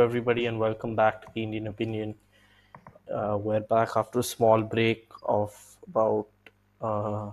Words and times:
Everybody, 0.00 0.46
and 0.46 0.60
welcome 0.60 0.94
back 0.94 1.22
to 1.22 1.28
the 1.34 1.42
Indian 1.42 1.66
Opinion. 1.66 2.14
Uh, 3.12 3.36
we're 3.40 3.58
back 3.58 3.96
after 3.96 4.20
a 4.20 4.22
small 4.22 4.62
break 4.62 5.08
of 5.24 5.52
about 5.88 6.28
uh, 6.80 7.32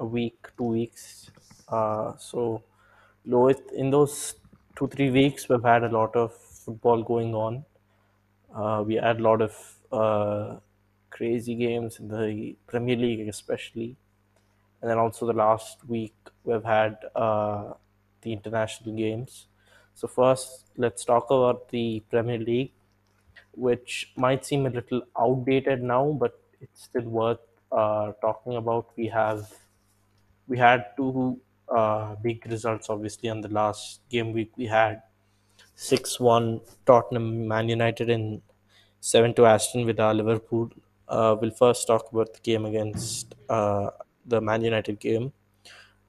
a 0.00 0.04
week, 0.04 0.48
two 0.58 0.64
weeks. 0.64 1.30
Uh, 1.68 2.14
so, 2.18 2.64
Lohit, 3.28 3.72
in 3.72 3.90
those 3.90 4.34
two, 4.76 4.88
three 4.88 5.10
weeks, 5.10 5.48
we've 5.48 5.62
had 5.62 5.84
a 5.84 5.88
lot 5.88 6.16
of 6.16 6.34
football 6.34 7.04
going 7.04 7.32
on. 7.32 7.64
Uh, 8.52 8.82
we 8.84 8.96
had 8.96 9.20
a 9.20 9.22
lot 9.22 9.40
of 9.40 9.76
uh, 9.92 10.56
crazy 11.10 11.54
games 11.54 12.00
in 12.00 12.08
the 12.08 12.56
Premier 12.66 12.96
League, 12.96 13.28
especially. 13.28 13.96
And 14.82 14.90
then 14.90 14.98
also 14.98 15.26
the 15.26 15.32
last 15.32 15.78
week, 15.86 16.16
we've 16.42 16.64
had 16.64 16.96
uh, 17.14 17.74
the 18.22 18.32
international 18.32 18.96
games. 18.96 19.46
So, 19.96 20.06
first, 20.08 20.66
let's 20.76 21.04
talk 21.04 21.26
about 21.30 21.70
the 21.70 22.00
Premier 22.10 22.38
League, 22.38 22.72
which 23.54 24.12
might 24.16 24.44
seem 24.44 24.66
a 24.66 24.70
little 24.70 25.02
outdated 25.18 25.82
now, 25.82 26.12
but 26.20 26.38
it's 26.60 26.84
still 26.84 27.08
worth 27.20 27.40
uh, 27.72 28.12
talking 28.20 28.56
about. 28.56 28.90
We 28.96 29.06
have 29.08 29.50
we 30.48 30.58
had 30.58 30.86
two 30.96 31.40
uh, 31.68 32.14
big 32.16 32.46
results, 32.46 32.90
obviously, 32.90 33.28
on 33.30 33.40
the 33.40 33.48
last 33.48 34.00
game 34.10 34.32
week. 34.32 34.52
We 34.56 34.66
had 34.66 35.02
6 35.74 36.20
1 36.20 36.60
Tottenham, 36.86 37.48
Man 37.48 37.68
United, 37.68 38.10
and 38.10 38.42
7 39.00 39.34
to 39.34 39.46
Aston 39.46 39.86
Villa, 39.86 40.12
Liverpool. 40.12 40.70
Uh, 41.08 41.36
we'll 41.40 41.50
first 41.52 41.86
talk 41.86 42.12
about 42.12 42.34
the 42.34 42.40
game 42.40 42.66
against 42.66 43.34
uh, 43.48 43.90
the 44.26 44.40
Man 44.40 44.62
United 44.62 45.00
game. 45.00 45.32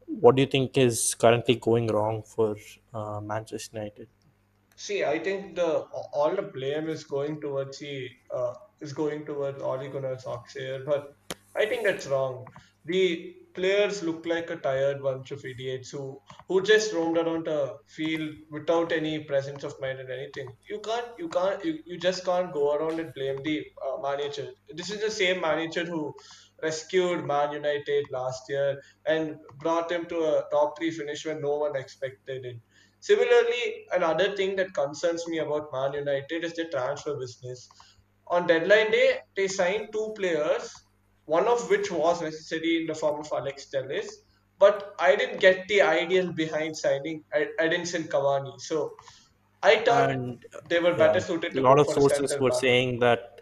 What 0.08 0.36
do 0.36 0.42
you 0.42 0.48
think 0.48 0.78
is 0.78 1.16
currently 1.16 1.56
going 1.56 1.88
wrong 1.88 2.24
for 2.24 2.56
uh, 2.94 3.22
Manchester 3.22 3.78
United? 3.78 4.08
See, 4.76 5.04
I 5.04 5.20
think 5.20 5.56
the 5.56 5.70
all 6.14 6.36
the 6.36 6.44
blame 6.44 6.88
is 6.90 7.04
going 7.04 7.42
towards 7.42 7.80
the 7.80 8.10
uh, 8.32 8.54
is 8.80 8.94
going 8.94 9.26
towards 9.26 9.62
Ole 9.62 9.90
Gunnar 9.90 10.16
Solskjaer, 10.16 10.86
but 10.86 11.16
I 11.56 11.66
think 11.66 11.84
that's 11.84 12.08
wrong. 12.08 12.48
The 12.86 13.36
players 13.54 14.04
look 14.04 14.26
like 14.26 14.50
a 14.52 14.56
tired 14.58 15.02
bunch 15.02 15.32
of 15.32 15.44
idiots 15.44 15.90
who 15.90 16.22
who 16.48 16.62
just 16.62 16.94
roamed 16.94 17.18
around 17.18 17.46
the 17.48 17.78
field 17.88 18.36
without 18.52 18.92
any 18.92 19.24
presence 19.24 19.64
of 19.64 19.80
mind 19.82 20.00
and 20.00 20.12
anything. 20.12 20.50
You 20.70 20.80
can't, 20.80 21.08
you 21.18 21.28
can't, 21.30 21.66
you, 21.66 21.80
you 21.86 21.98
just 22.00 22.24
can't 22.24 22.54
go 22.54 22.76
around 22.76 23.00
and 23.00 23.14
blame 23.16 23.42
the 23.44 23.66
uh, 23.86 23.98
manager. 24.02 24.48
This 24.70 24.92
is 24.92 25.02
the 25.02 25.12
same 25.12 25.42
manager 25.42 25.86
who 25.86 26.14
rescued 26.62 27.26
Man 27.26 27.52
United 27.54 28.06
last 28.12 28.44
year 28.50 28.82
and 29.06 29.38
brought 29.60 29.90
them 29.90 30.06
to 30.08 30.18
a 30.20 30.44
top 30.52 30.78
three 30.78 30.92
finish 30.92 31.26
when 31.26 31.42
no 31.42 31.58
one 31.58 31.76
expected 31.76 32.46
it 32.46 32.58
Similarly, 33.00 33.86
another 33.92 34.36
thing 34.36 34.56
that 34.56 34.74
concerns 34.74 35.28
me 35.28 35.38
about 35.38 35.72
Man 35.72 35.94
United 35.94 36.44
is 36.44 36.54
the 36.56 36.66
transfer 36.66 37.16
business. 37.16 37.70
On 38.28 38.48
deadline 38.48 38.92
day, 38.92 39.20
they 39.36 39.48
signed 39.48 39.90
two 39.94 40.14
players, 40.18 40.74
one 41.26 41.48
of 41.48 41.70
which 41.70 41.92
was 41.92 42.22
necessary 42.22 42.82
in 42.82 42.88
the 42.88 42.96
form 42.96 43.20
of 43.22 43.32
Alex 43.32 43.70
Telles. 43.70 44.10
But 44.58 44.94
I 45.00 45.16
didn't 45.16 45.40
get 45.40 45.68
the 45.68 45.82
ideal 45.84 46.34
behind 46.34 46.76
signing 46.76 47.24
Ed- 47.32 47.54
Edinson 47.60 48.08
Cavani. 48.10 48.60
So 48.60 48.96
I 49.64 49.84
thought 49.84 50.12
And 50.12 50.44
they 50.70 50.80
were 50.80 50.96
better 50.96 51.22
suited 51.22 51.56
a 51.56 51.62
lot 51.62 51.80
of 51.80 51.88
sources 51.90 52.38
were 52.40 52.52
back. 52.52 52.64
saying 52.64 53.00
that 53.00 53.37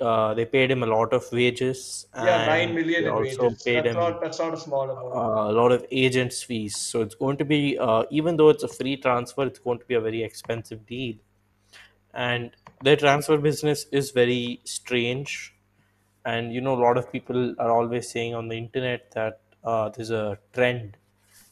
uh, 0.00 0.34
they 0.34 0.44
paid 0.44 0.70
him 0.70 0.82
a 0.82 0.86
lot 0.86 1.12
of 1.12 1.24
wages 1.32 2.06
Yeah, 2.14 2.44
nine 2.46 2.74
million 2.74 3.04
also 3.08 3.50
wages. 3.50 3.64
paid 3.64 3.74
That's 3.74 3.86
him 3.86 3.96
not 3.96 4.20
that's 4.20 4.38
not 4.38 4.54
a 4.54 4.56
small 4.56 4.90
amount. 4.90 5.14
uh, 5.14 5.50
a 5.50 5.52
lot 5.52 5.72
of 5.72 5.84
agents 5.90 6.42
fees. 6.42 6.76
So 6.76 7.02
it's 7.02 7.14
going 7.14 7.36
to 7.38 7.44
be 7.44 7.78
uh, 7.78 8.04
even 8.10 8.36
though 8.36 8.48
it's 8.50 8.62
a 8.64 8.68
free 8.68 8.96
transfer, 8.96 9.44
it's 9.46 9.58
going 9.58 9.78
to 9.78 9.84
be 9.86 9.94
a 9.94 10.00
very 10.00 10.22
expensive 10.22 10.86
deal. 10.86 11.16
And 12.14 12.50
their 12.82 12.96
transfer 12.96 13.38
business 13.38 13.86
is 13.92 14.10
very 14.10 14.60
strange. 14.64 15.54
And 16.24 16.52
you 16.52 16.60
know, 16.60 16.74
a 16.74 16.82
lot 16.82 16.98
of 16.98 17.10
people 17.12 17.54
are 17.58 17.70
always 17.70 18.10
saying 18.10 18.34
on 18.34 18.48
the 18.48 18.56
internet 18.56 19.12
that 19.12 19.40
uh, 19.64 19.88
there's 19.90 20.10
a 20.10 20.38
trend 20.52 20.96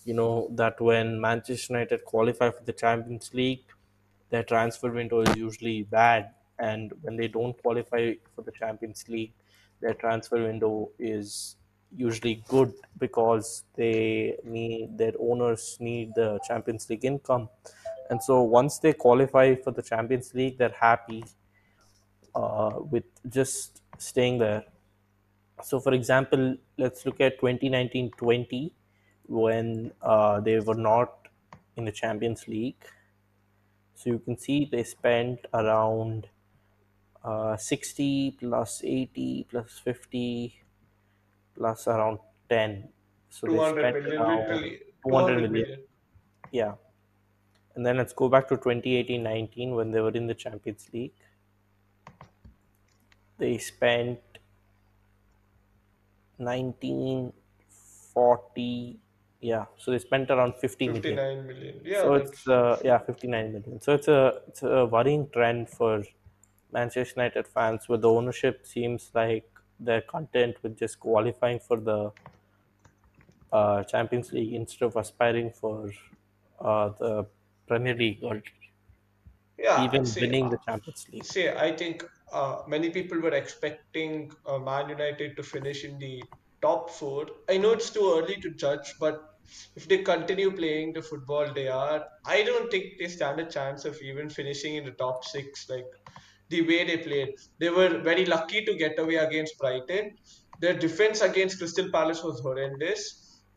you 0.05 0.15
know 0.15 0.49
that 0.53 0.81
when 0.81 1.21
Manchester 1.21 1.75
United 1.75 2.05
qualify 2.05 2.51
for 2.51 2.63
the 2.65 2.73
Champions 2.73 3.35
League, 3.35 3.65
their 4.31 4.43
transfer 4.43 4.91
window 4.91 5.21
is 5.21 5.37
usually 5.37 5.83
bad, 5.83 6.31
and 6.59 6.93
when 7.03 7.17
they 7.17 7.29
don't 7.29 7.61
qualify 7.63 8.15
for 8.35 8.43
the 8.43 8.53
Champions 8.53 9.05
League, 9.09 9.35
their 9.81 9.95
transfer 9.95 10.43
window 10.43 10.91
is 10.99 11.57
usually 11.97 12.43
good 12.49 12.73
because 12.99 13.65
they 13.77 14.37
need 14.45 14.99
their 14.99 15.13
owners 15.21 15.77
need 15.81 16.13
the 16.15 16.39
Champions 16.47 16.89
League 16.91 17.05
income, 17.05 17.49
and 18.11 18.23
so 18.23 18.43
once 18.43 18.79
they 18.79 18.93
qualify 18.93 19.55
for 19.55 19.71
the 19.71 19.83
Champions 19.83 20.35
League, 20.35 20.59
they're 20.59 20.77
happy 20.79 21.25
uh, 22.35 22.79
with 22.91 23.05
just 23.29 23.83
staying 23.99 24.39
there. 24.39 24.65
So, 25.63 25.81
for 25.81 25.93
example, 25.93 26.57
let's 26.79 27.07
look 27.07 27.21
at 27.21 27.41
2019-20 27.41 28.73
when 29.27 29.93
uh, 30.03 30.41
they 30.41 30.59
were 30.61 30.75
not 30.75 31.29
in 31.77 31.85
the 31.85 31.93
Champions 31.93 32.47
League. 32.49 32.85
So 33.95 34.11
you 34.11 34.19
can 34.19 34.37
see 34.37 34.69
they 34.71 34.83
spent 34.83 35.47
around 35.55 36.29
uh, 37.25 37.57
60 37.57 38.33
plus 38.33 38.83
80 38.85 39.47
plus 39.51 39.79
50 39.79 40.61
plus 41.55 41.89
around 41.89 42.19
10. 42.49 42.89
So 43.31 43.47
they 43.47 43.55
200 43.55 43.81
spent 43.81 44.05
million, 44.05 44.23
around 44.23 44.39
literally 44.39 44.79
200 45.03 45.03
200 45.03 45.37
million. 45.37 45.53
million. 45.53 45.81
Yeah. 46.53 46.75
And 47.75 47.85
then 47.85 47.97
let's 47.97 48.13
go 48.13 48.29
back 48.29 48.47
to 48.49 48.57
2018-19 48.57 49.75
when 49.75 49.91
they 49.91 50.01
were 50.01 50.13
in 50.13 50.29
the 50.29 50.35
Champions 50.35 50.89
League. 50.93 51.15
They 53.39 53.59
spent 53.59 54.21
1940 56.39 59.01
yeah 59.41 59.65
so 59.77 59.91
they 59.91 59.99
spent 59.99 60.31
around 60.31 60.55
50 60.57 60.87
million 60.89 61.03
59 61.03 61.47
million. 61.47 61.81
Yeah, 61.85 62.03
so 62.03 62.15
it's 62.15 62.49
uh, 62.49 62.81
yeah 62.85 62.99
59 62.99 63.53
million 63.53 63.81
so 63.81 63.95
it's 63.95 64.09
a 64.09 64.41
it's 64.49 64.63
a 64.63 64.87
worrying 64.87 65.29
trend 65.31 65.69
for 65.69 66.03
manchester 66.77 67.15
united 67.21 67.47
fans 67.57 67.89
where 67.89 67.99
the 67.99 68.11
ownership 68.19 68.67
seems 68.67 69.11
like 69.15 69.49
they're 69.81 70.07
content 70.17 70.57
with 70.63 70.77
just 70.79 71.01
qualifying 71.01 71.59
for 71.59 71.79
the 71.91 72.01
uh, 73.53 73.83
champions 73.85 74.33
league 74.33 74.53
instead 74.53 74.87
of 74.87 74.97
aspiring 74.97 75.51
for 75.51 75.91
uh, 76.61 76.89
the 76.99 77.27
premier 77.67 77.95
league 77.95 78.23
or 78.23 78.43
yeah. 79.59 79.85
even 79.85 80.05
See, 80.05 80.21
winning 80.23 80.49
the 80.51 80.59
champions 80.67 81.07
league 81.13 81.25
See, 81.25 81.49
I 81.49 81.75
think 81.77 82.05
uh, 82.33 82.63
many 82.67 82.91
people 82.91 83.21
were 83.21 83.35
expecting 83.35 84.33
uh, 84.47 84.59
Man 84.59 84.89
United 84.89 85.37
to 85.37 85.43
finish 85.43 85.85
in 85.85 85.99
the 85.99 86.23
top 86.61 86.91
four. 86.91 87.27
I 87.49 87.59
know 87.59 87.73
it's 87.73 87.91
too 87.91 88.15
early 88.17 88.37
to 88.41 88.51
judge, 88.51 88.95
but 88.99 89.37
if 89.77 89.87
they 89.89 89.99
continue 89.99 90.51
playing 90.51 90.95
the 90.95 91.03
football 91.03 91.53
they 91.53 91.69
are, 91.69 92.07
I 92.25 92.43
don't 92.43 92.71
think 92.71 92.99
they 92.99 93.09
stand 93.09 93.41
a 93.41 93.47
chance 93.47 93.85
of 93.85 94.01
even 94.03 94.29
finishing 94.29 94.77
in 94.77 94.85
the 94.85 94.93
top 94.93 95.25
six. 95.25 95.69
Like 95.69 95.87
the 96.55 96.63
way 96.71 96.81
they 96.89 96.99
played, 97.09 97.31
they 97.61 97.71
were 97.79 97.93
very 98.11 98.25
lucky 98.35 98.65
to 98.65 98.75
get 98.83 98.99
away 99.05 99.17
against 99.27 99.59
Brighton. 99.59 100.17
Their 100.61 100.77
defense 100.87 101.21
against 101.29 101.59
Crystal 101.59 101.89
Palace 101.97 102.23
was 102.23 102.41
horrendous, 102.41 103.03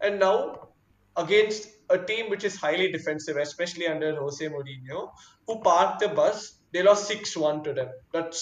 and 0.01 0.19
now 0.19 0.69
against 1.15 1.67
a 1.89 1.97
team 2.11 2.29
which 2.29 2.43
is 2.49 2.55
highly 2.65 2.91
defensive, 2.91 3.37
especially 3.37 3.87
under 3.87 4.15
Jose 4.15 4.45
Mourinho, 4.55 5.01
who 5.47 5.61
parked 5.61 5.99
the 5.99 6.09
bus. 6.21 6.59
They 6.73 6.83
lost 6.83 7.07
six 7.07 7.37
one 7.37 7.63
to 7.67 7.73
them. 7.73 7.91
That's 8.13 8.39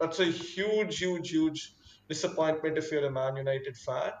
that's 0.00 0.20
a 0.20 0.26
huge, 0.26 0.98
huge, 0.98 1.30
huge 1.30 1.60
disappointment 2.08 2.78
if 2.78 2.90
you're 2.92 3.06
a 3.06 3.10
Man 3.10 3.36
United 3.36 3.76
fan. 3.76 4.12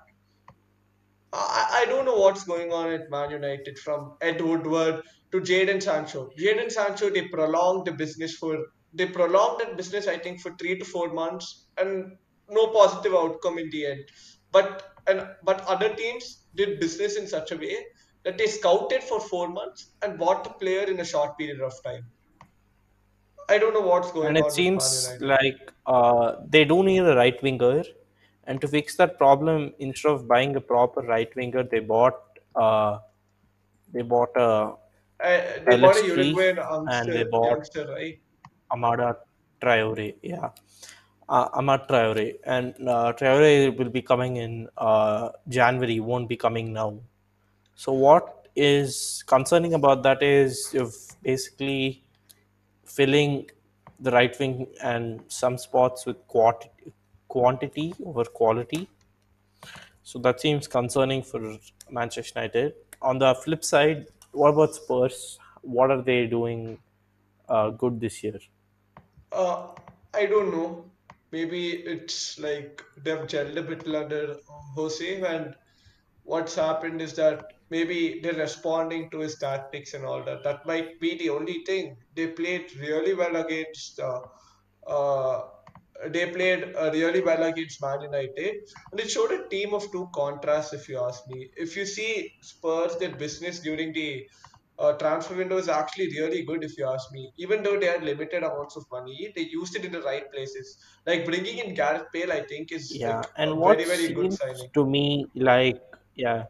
I, 1.32 1.82
I 1.82 1.84
don't 1.90 2.04
know 2.04 2.16
what's 2.24 2.44
going 2.44 2.72
on 2.72 2.92
at 2.92 3.10
Man 3.10 3.30
United 3.30 3.78
from 3.78 4.16
Ed 4.20 4.40
Woodward 4.40 5.02
to 5.32 5.40
Jadon 5.40 5.82
Sancho. 5.82 6.30
Jadon 6.38 6.70
Sancho, 6.70 7.10
they 7.10 7.28
prolonged 7.28 7.86
the 7.86 7.92
business 7.92 8.36
for 8.36 8.58
they 8.94 9.06
prolonged 9.06 9.60
that 9.60 9.76
business 9.76 10.06
I 10.06 10.18
think 10.18 10.40
for 10.40 10.52
three 10.56 10.78
to 10.78 10.84
four 10.84 11.12
months 11.12 11.66
and 11.78 12.16
no 12.50 12.68
positive 12.68 13.14
outcome 13.14 13.58
in 13.58 13.70
the 13.70 13.86
end. 13.86 14.04
But 14.52 14.94
and 15.06 15.28
but 15.44 15.60
other 15.66 15.94
teams 15.94 16.44
did 16.54 16.80
business 16.80 17.16
in 17.16 17.26
such 17.26 17.52
a 17.52 17.56
way 17.56 17.76
that 18.24 18.38
they 18.38 18.46
scouted 18.46 19.02
for 19.02 19.20
four 19.20 19.48
months 19.48 19.92
and 20.02 20.18
bought 20.18 20.44
the 20.44 20.50
player 20.50 20.84
in 20.84 21.00
a 21.00 21.04
short 21.04 21.36
period 21.38 21.60
of 21.60 21.72
time. 21.82 22.06
I 23.48 23.58
don't 23.58 23.74
know 23.74 23.80
what's 23.80 24.08
and 24.08 24.14
going 24.14 24.36
it 24.36 24.40
on 24.40 24.46
with 24.46 24.58
Man 24.58 24.80
seems 24.80 25.18
United. 25.20 25.26
like 25.26 25.72
uh, 25.86 26.36
they 26.48 26.64
do 26.64 26.82
need 26.82 27.00
a 27.00 27.14
right 27.14 27.40
winger 27.42 27.84
and 28.44 28.60
to 28.60 28.68
fix 28.68 28.96
that 28.96 29.18
problem 29.18 29.72
instead 29.78 30.10
of 30.12 30.26
buying 30.26 30.56
a 30.56 30.60
proper 30.60 31.02
right 31.02 31.34
winger 31.36 31.62
they 31.62 31.78
bought 31.78 32.20
uh, 32.56 32.98
they 33.92 34.02
bought 34.02 34.30
a 34.36 34.74
Uh, 35.18 35.40
they 35.66 35.76
bought 35.80 35.96
a 35.96 36.06
Uruguayan 36.06 36.58
and 36.94 37.12
they 37.12 37.22
bought 37.24 37.46
youngster, 37.50 37.86
right? 37.92 38.18
Amada 38.72 39.16
Traore 39.60 40.14
yeah 40.22 40.50
uh, 41.28 41.48
Amad 41.60 41.88
Traore 41.88 42.36
and 42.44 42.74
uh, 42.88 43.12
Traore 43.12 43.76
will 43.76 43.90
be 43.90 44.02
coming 44.02 44.36
in 44.36 44.68
uh, 44.76 45.30
January 45.48 46.00
won't 46.00 46.28
be 46.28 46.36
coming 46.36 46.72
now 46.72 46.98
so 47.74 47.92
what 47.92 48.48
is 48.56 49.22
concerning 49.26 49.74
about 49.74 50.02
that 50.02 50.22
is 50.22 50.70
if 50.72 50.94
basically 51.22 52.02
filling 52.84 53.46
the 54.00 54.10
right 54.10 54.38
wing 54.38 54.66
and 54.82 55.20
some 55.28 55.58
spots 55.58 56.06
with 56.06 56.26
quantity, 56.26 56.92
quantity 57.28 57.94
over 58.04 58.24
quality. 58.24 58.88
So 60.02 60.18
that 60.20 60.40
seems 60.40 60.68
concerning 60.68 61.22
for 61.22 61.58
Manchester 61.90 62.40
United. 62.40 62.74
On 63.02 63.18
the 63.18 63.34
flip 63.34 63.64
side, 63.64 64.06
what 64.32 64.50
about 64.50 64.74
Spurs? 64.74 65.38
What 65.62 65.90
are 65.90 66.02
they 66.02 66.26
doing 66.26 66.78
uh, 67.48 67.70
good 67.70 68.00
this 68.00 68.22
year? 68.22 68.38
Uh, 69.36 69.68
I 70.14 70.26
don't 70.26 70.50
know. 70.50 70.84
Maybe 71.32 71.70
it's 71.94 72.38
like 72.38 72.82
they've 73.04 73.26
gelled 73.32 73.56
a 73.56 73.62
bit 73.62 73.86
under 73.94 74.36
Jose, 74.74 75.22
and 75.22 75.54
what's 76.24 76.54
happened 76.54 77.02
is 77.02 77.12
that 77.14 77.52
maybe 77.70 78.20
they're 78.22 78.40
responding 78.46 79.10
to 79.10 79.18
his 79.18 79.38
tactics 79.38 79.94
and 79.94 80.04
all 80.04 80.22
that. 80.24 80.42
That 80.44 80.64
might 80.66 81.00
be 81.00 81.16
the 81.18 81.30
only 81.30 81.64
thing. 81.64 81.96
They 82.14 82.28
played 82.28 82.74
really 82.76 83.14
well 83.14 83.36
against. 83.36 84.00
Uh, 84.00 84.22
uh, 84.86 85.42
they 86.08 86.30
played 86.30 86.74
uh, 86.76 86.90
really 86.92 87.20
well 87.22 87.42
against 87.42 87.82
Man 87.82 88.02
United, 88.02 88.56
and 88.92 89.00
it 89.00 89.10
showed 89.10 89.32
a 89.32 89.48
team 89.48 89.74
of 89.74 89.90
two 89.92 90.08
contrasts. 90.14 90.72
If 90.72 90.88
you 90.88 91.00
ask 91.00 91.26
me, 91.28 91.50
if 91.56 91.76
you 91.76 91.86
see 91.86 92.32
Spurs, 92.40 92.96
their 92.96 93.14
business 93.24 93.60
during 93.60 93.92
the 93.92 94.26
uh, 94.78 94.92
transfer 94.94 95.34
window 95.36 95.56
is 95.58 95.68
actually 95.68 96.08
really 96.10 96.44
good 96.44 96.64
if 96.64 96.76
you 96.78 96.86
ask 96.86 97.10
me. 97.12 97.32
Even 97.38 97.62
though 97.62 97.78
they 97.78 97.86
had 97.86 98.02
limited 98.04 98.42
amounts 98.42 98.76
of 98.76 98.84
money, 98.90 99.32
they 99.34 99.42
used 99.42 99.76
it 99.76 99.84
in 99.84 99.92
the 99.92 100.02
right 100.02 100.30
places. 100.32 100.78
Like 101.06 101.24
bringing 101.24 101.58
in 101.58 101.74
Gareth 101.74 102.08
Bale, 102.12 102.32
I 102.32 102.42
think 102.46 102.72
is 102.72 103.02
like 103.06 103.18
Yeah, 103.18 103.26
and 103.36 103.58
a 103.58 103.60
what 103.60 103.80
very 103.80 103.84
very 103.84 104.12
good 104.12 104.32
seems 104.32 104.40
signing. 104.42 104.70
to 104.74 104.86
me 104.86 105.26
like 105.34 105.82
yeah, 106.14 106.46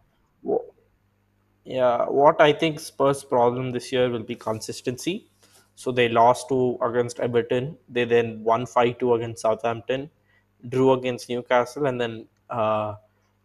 yeah, 1.64 2.06
what 2.08 2.40
I 2.40 2.52
think 2.52 2.78
Spurs' 2.80 3.24
problem 3.24 3.72
this 3.72 3.92
year 3.92 4.08
will 4.10 4.22
be 4.22 4.36
consistency. 4.36 5.28
So 5.74 5.92
they 5.92 6.08
lost 6.08 6.48
to 6.48 6.78
against 6.80 7.20
Everton. 7.20 7.76
They 7.88 8.04
then 8.04 8.42
won 8.44 8.66
five 8.66 8.98
two 8.98 9.14
against 9.14 9.42
Southampton, 9.42 10.10
drew 10.68 10.92
against 10.92 11.28
Newcastle, 11.28 11.86
and 11.86 12.00
then 12.00 12.28
uh, 12.48 12.94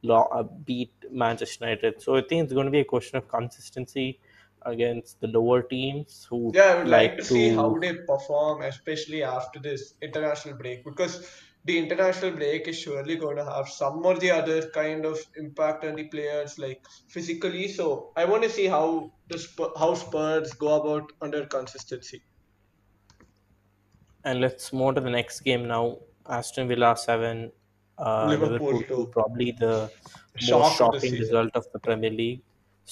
uh, 0.10 0.44
beat 0.44 0.92
Manchester 1.12 1.66
United. 1.66 2.02
So 2.02 2.16
I 2.16 2.22
think 2.22 2.44
it's 2.44 2.54
going 2.54 2.66
to 2.68 2.72
be 2.72 2.80
a 2.80 2.86
question 2.86 3.18
of 3.18 3.28
consistency 3.28 4.20
against 4.64 5.20
the 5.22 5.28
lower 5.28 5.62
teams 5.64 6.26
who 6.30 6.54
Yeah, 6.54 6.74
I 6.74 6.76
would 6.78 6.88
like 6.88 7.18
to 7.18 7.24
like 7.24 7.26
see 7.26 7.50
how 7.50 7.80
they 7.80 7.96
perform, 8.08 8.62
especially 8.62 9.24
after 9.24 9.60
this 9.60 9.96
international 10.04 10.56
break, 10.56 10.86
because 10.86 11.28
the 11.64 11.80
international 11.80 12.32
break 12.36 12.68
is 12.68 12.80
surely 12.80 13.16
going 13.16 13.38
to 13.38 13.46
have 13.46 13.68
some 13.68 14.06
or 14.06 14.18
the 14.20 14.30
other 14.32 14.70
kind 14.70 15.06
of 15.06 15.18
impact 15.36 15.84
on 15.84 15.96
the 15.96 16.08
players, 16.10 16.60
like 16.60 16.86
physically. 17.10 17.68
So 17.70 18.12
I 18.16 18.26
want 18.26 18.44
to 18.44 18.50
see 18.50 18.66
how 18.68 19.14
the 19.30 19.40
Sp- 19.42 19.74
how 19.78 19.96
Spurs 19.96 20.54
go 20.54 20.80
about 20.80 21.12
under 21.22 21.48
consistency. 21.48 22.22
And 24.24 24.40
let's 24.42 24.72
move 24.74 24.88
on 24.88 24.96
to 24.96 25.02
the 25.02 25.10
next 25.10 25.42
game 25.42 25.68
now. 25.68 26.00
Aston 26.28 26.68
Villa 26.68 26.96
7, 26.96 27.52
uh, 27.98 28.36
Liverpool 28.38 28.84
Liverpool 28.84 28.84
2. 28.86 29.12
Probably 29.12 29.52
the 29.52 29.92
most 30.40 30.68
Shock 30.68 30.90
the 30.92 31.00
shocking 31.00 31.16
season. 31.16 31.40
result 31.40 31.52
of 31.56 31.66
the 31.74 31.80
Premier 31.80 32.10
League. 32.12 32.44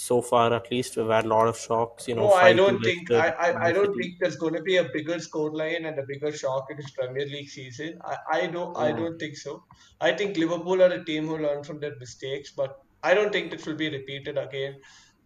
So 0.07 0.21
far, 0.21 0.53
at 0.53 0.71
least, 0.71 0.95
we've 0.97 1.07
had 1.07 1.25
a 1.25 1.27
lot 1.27 1.47
of 1.47 1.57
shocks. 1.57 2.07
You 2.07 2.15
know, 2.15 2.27
No, 2.27 2.33
I 2.33 2.53
don't 2.53 2.83
think 2.83 3.11
I, 3.11 3.29
I, 3.45 3.67
I 3.67 3.71
don't 3.71 3.95
think 3.97 4.13
there's 4.19 4.35
going 4.37 4.53
to 4.53 4.61
be 4.61 4.77
a 4.77 4.83
bigger 4.93 5.15
scoreline 5.15 5.87
and 5.87 5.99
a 5.99 6.05
bigger 6.07 6.31
shock 6.31 6.65
in 6.71 6.77
this 6.77 6.91
Premier 6.91 7.25
League 7.25 7.49
season. 7.49 7.99
I, 8.03 8.17
I 8.37 8.47
don't 8.47 8.75
I 8.77 8.91
Mm. 8.91 8.97
don't 8.99 9.17
think 9.19 9.35
so. 9.37 9.63
I 10.01 10.11
think 10.13 10.37
Liverpool 10.37 10.81
are 10.85 10.93
a 10.99 11.03
team 11.09 11.27
who 11.27 11.37
learn 11.37 11.63
from 11.63 11.79
their 11.79 11.95
mistakes, 12.03 12.53
but 12.61 12.73
I 13.03 13.13
don't 13.13 13.31
think 13.31 13.51
this 13.51 13.65
will 13.65 13.75
be 13.83 13.89
repeated 13.97 14.37
again 14.37 14.75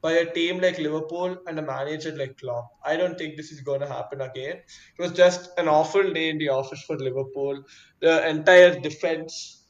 by 0.02 0.14
a 0.24 0.34
team 0.34 0.60
like 0.60 0.78
Liverpool 0.78 1.38
and 1.48 1.58
a 1.60 1.62
manager 1.62 2.14
like 2.16 2.36
Klopp. 2.38 2.68
I 2.84 2.98
don't 2.98 3.18
think 3.18 3.38
this 3.38 3.52
is 3.52 3.62
going 3.62 3.82
to 3.82 3.88
happen 3.88 4.22
again. 4.22 4.58
It 4.98 5.02
was 5.06 5.14
just 5.14 5.50
an 5.58 5.68
awful 5.70 6.12
day 6.20 6.30
in 6.30 6.38
the 6.38 6.50
office 6.50 6.84
for 6.88 6.98
Liverpool. 6.98 7.64
The 8.02 8.28
entire 8.28 8.80
defense. 8.80 9.68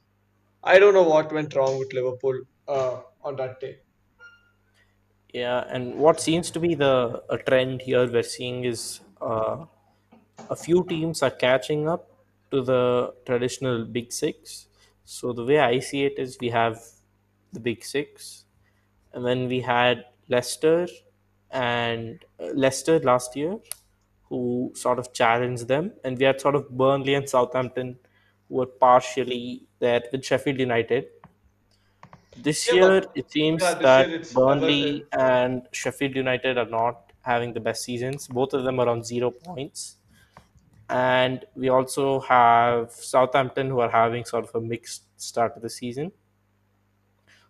I 0.64 0.80
don't 0.80 0.96
know 0.96 1.10
what 1.16 1.34
went 1.34 1.56
wrong 1.56 1.80
with 1.80 1.94
Liverpool 1.94 2.40
uh, 2.68 3.02
on 3.24 3.36
that 3.38 3.60
day. 3.62 3.76
Yeah, 5.34 5.66
and 5.68 5.96
what 5.96 6.22
seems 6.22 6.52
to 6.52 6.60
be 6.60 6.76
the 6.76 7.24
a 7.30 7.38
trend 7.38 7.82
here 7.82 8.10
we're 8.10 8.22
seeing 8.24 8.66
is 8.66 9.00
uh, 9.20 9.66
a 10.50 10.56
few 10.56 10.84
teams 10.88 11.24
are 11.24 11.32
catching 11.32 11.90
up 11.90 12.12
to 12.52 12.62
the 12.62 13.14
traditional 13.26 13.84
Big 13.84 14.14
Six. 14.14 14.68
So 15.06 15.34
the 15.34 15.44
way 15.44 15.60
I 15.60 15.80
see 15.80 16.04
it 16.06 16.20
is 16.20 16.38
we 16.40 16.50
have 16.50 16.80
the 17.52 17.60
Big 17.60 17.84
Six, 17.84 18.46
and 19.14 19.26
then 19.26 19.48
we 19.48 19.60
had 19.62 20.06
Leicester 20.30 20.88
and 21.50 22.24
uh, 22.40 22.50
Leicester 22.54 23.00
last 23.00 23.36
year, 23.36 23.58
who 24.30 24.72
sort 24.76 25.00
of 25.00 25.14
challenged 25.14 25.68
them, 25.68 25.94
and 26.04 26.18
we 26.20 26.26
had 26.26 26.40
sort 26.42 26.56
of 26.56 26.70
Burnley 26.70 27.16
and 27.16 27.28
Southampton, 27.28 27.98
who 28.50 28.56
were 28.58 28.68
partially 28.68 29.64
there 29.80 30.04
with 30.12 30.24
Sheffield 30.24 30.60
United. 30.60 31.06
This 32.36 32.72
Yeah, 32.72 32.72
year, 32.72 33.10
it 33.16 33.32
seems 33.32 33.78
year 33.80 33.80
that 33.82 34.32
Burnley 34.32 35.08
and 35.12 35.68
Sheffield 35.72 36.16
United 36.16 36.58
are 36.58 36.66
not 36.70 37.12
having 37.22 37.54
the 37.54 37.60
best 37.60 37.84
seasons. 37.84 38.28
Both 38.28 38.54
of 38.54 38.64
them 38.64 38.80
are 38.80 38.90
on 38.90 39.04
zero 39.04 39.32
points. 39.32 39.98
And 40.90 41.46
we 41.56 41.70
also 41.70 42.22
have 42.22 42.92
Southampton, 42.92 43.70
who 43.70 43.80
are 43.82 43.90
having 43.92 44.26
sort 44.26 44.46
of 44.46 44.56
a 44.56 44.62
mixed 44.62 45.06
start 45.22 45.56
to 45.56 45.62
the 45.62 45.70
season. 45.70 46.12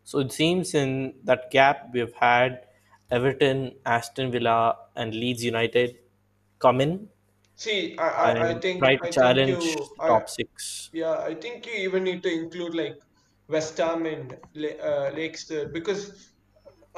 So 0.04 0.20
it 0.20 0.32
seems 0.32 0.74
in 0.74 1.16
that 1.24 1.52
gap 1.52 1.90
we've 1.94 2.14
had 2.14 2.68
Everton, 3.12 3.76
Aston 3.86 4.32
Villa, 4.32 4.78
and 4.96 5.14
Leeds 5.14 5.44
United 5.44 5.98
come 6.60 6.82
in 6.82 7.10
See, 7.56 7.98
I, 7.98 8.08
I, 8.08 8.50
I 8.50 8.60
think 8.60 8.84
try 8.84 8.96
to 8.96 9.08
I 9.08 9.12
think 9.12 9.32
challenge 9.32 9.48
you 9.48 9.90
top 10.06 10.30
six. 10.30 10.92
yeah 10.92 11.18
I 11.30 11.36
think 11.36 11.66
you 11.68 11.74
even 11.88 12.04
need 12.04 12.24
to 12.24 12.32
include 12.32 12.76
like 12.76 13.03
West 13.48 13.78
Ham 13.78 14.06
and 14.06 14.34
uh, 14.34 15.12
Leicester 15.16 15.70
because 15.70 16.34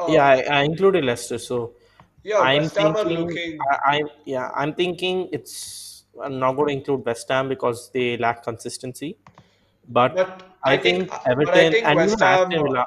Yeah, 0.08 0.24
uh 0.24 0.26
I, 0.26 0.42
I 0.60 0.64
included 0.64 1.04
Leicester, 1.06 1.38
so 1.40 1.76
yeah 2.24 2.44
I'm 2.48 2.64
West 2.64 2.76
Ham 2.76 2.96
are 2.98 3.06
looking 3.06 3.72
I, 3.72 3.98
I 3.98 4.02
yeah 4.26 4.52
I'm 4.56 4.74
thinking 4.76 5.30
it's 5.32 6.06
I'm 6.22 6.40
not 6.40 6.54
going 6.56 6.68
to 6.70 6.74
include 6.74 7.06
West 7.06 7.28
Ham 7.30 7.50
because 7.50 7.90
they 7.92 8.18
lack 8.18 8.44
consistency, 8.44 9.18
but 9.88 10.18
but 10.18 10.44
I 10.64 10.78
I 10.78 10.78
think 10.78 11.10
think 11.10 11.12
but 11.42 11.54
I 11.56 11.66
Everton 11.66 11.72
think 11.72 11.94
and 11.94 12.00
West 12.00 12.22
Ham 12.22 12.52
Villa. 12.52 12.86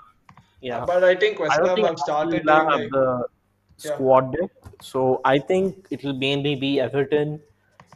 Yeah, 0.61 0.87
but 0.87 1.05
I 1.05 1.15
think 1.17 1.38
West 1.41 1.65
Ham 1.67 1.83
have 1.83 1.99
started 1.99 2.47
Villa 2.47 2.65
have 2.71 2.81
like 2.81 2.93
the 2.93 3.29
yeah 3.85 4.00
squad 4.00 4.33
depth, 4.33 4.83
so 4.83 5.21
I 5.25 5.38
think 5.38 5.87
it 5.91 6.05
will 6.05 6.15
mainly 6.15 6.57
be 6.57 6.81
Everton, 6.81 7.43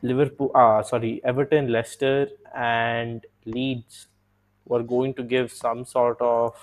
Liverpool. 0.02 0.50
Ah, 0.54 0.82
sorry, 0.82 1.20
Everton, 1.24 1.72
Leicester, 1.72 2.28
and 2.54 3.26
Leeds 3.46 4.08
were 4.66 4.82
going 4.82 5.14
to 5.14 5.22
give 5.22 5.52
some 5.52 5.84
sort 5.84 6.20
of 6.20 6.54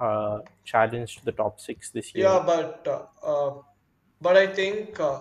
uh, 0.00 0.38
challenge 0.64 1.16
to 1.18 1.24
the 1.24 1.32
top 1.32 1.60
six 1.60 1.90
this 1.90 2.14
year. 2.14 2.26
yeah 2.26 2.42
but 2.44 2.86
uh, 2.86 3.26
uh, 3.26 3.54
but 4.20 4.36
I 4.36 4.46
think 4.46 5.00
uh, 5.00 5.20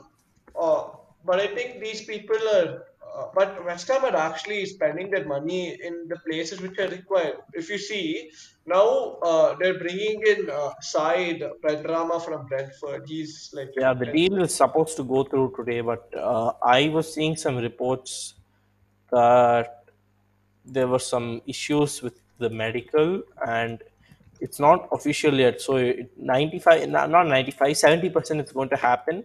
uh, 0.60 0.84
but 1.26 1.40
I 1.40 1.48
think 1.48 1.82
these 1.82 2.04
people 2.04 2.38
are 2.56 2.84
uh, 3.18 3.28
but 3.34 3.64
West 3.66 3.88
Ham 3.88 4.06
are 4.06 4.16
actually 4.16 4.66
spending 4.66 5.10
their 5.10 5.26
money 5.26 5.78
in 5.84 6.08
the 6.08 6.18
places 6.28 6.62
which 6.62 6.78
are 6.78 6.90
required. 6.90 7.38
If 7.54 7.70
you 7.70 7.78
see 7.78 8.30
now, 8.66 9.18
uh, 9.24 9.56
they're 9.60 9.80
bringing 9.80 10.22
in 10.28 10.50
uh, 10.50 10.72
Said 10.82 11.42
Benrahma 11.64 12.24
from 12.24 12.46
Brentford. 12.48 13.06
He's 13.08 13.50
like 13.54 13.70
Yeah, 13.76 13.94
the 13.94 14.08
deal 14.08 14.42
is 14.44 14.54
supposed 14.54 14.98
to 14.98 15.04
go 15.04 15.24
through 15.24 15.54
today, 15.56 15.82
but 15.82 16.14
uh, 16.16 16.52
I 16.62 16.90
was 16.90 17.12
seeing 17.12 17.36
some 17.36 17.58
reports 17.58 18.36
that 19.12 19.77
there 20.68 20.88
were 20.88 21.00
some 21.00 21.42
issues 21.48 22.02
with 22.02 22.20
the 22.38 22.50
medical 22.50 23.22
and 23.48 23.82
it's 24.40 24.60
not 24.60 24.88
official 24.92 25.34
yet. 25.34 25.62
So 25.62 25.78
it, 25.78 26.12
95, 26.18 26.90
not 26.90 27.10
95, 27.10 27.74
70% 27.74 28.40
it's 28.40 28.52
going 28.52 28.70
to 28.70 28.76
happen, 28.76 29.24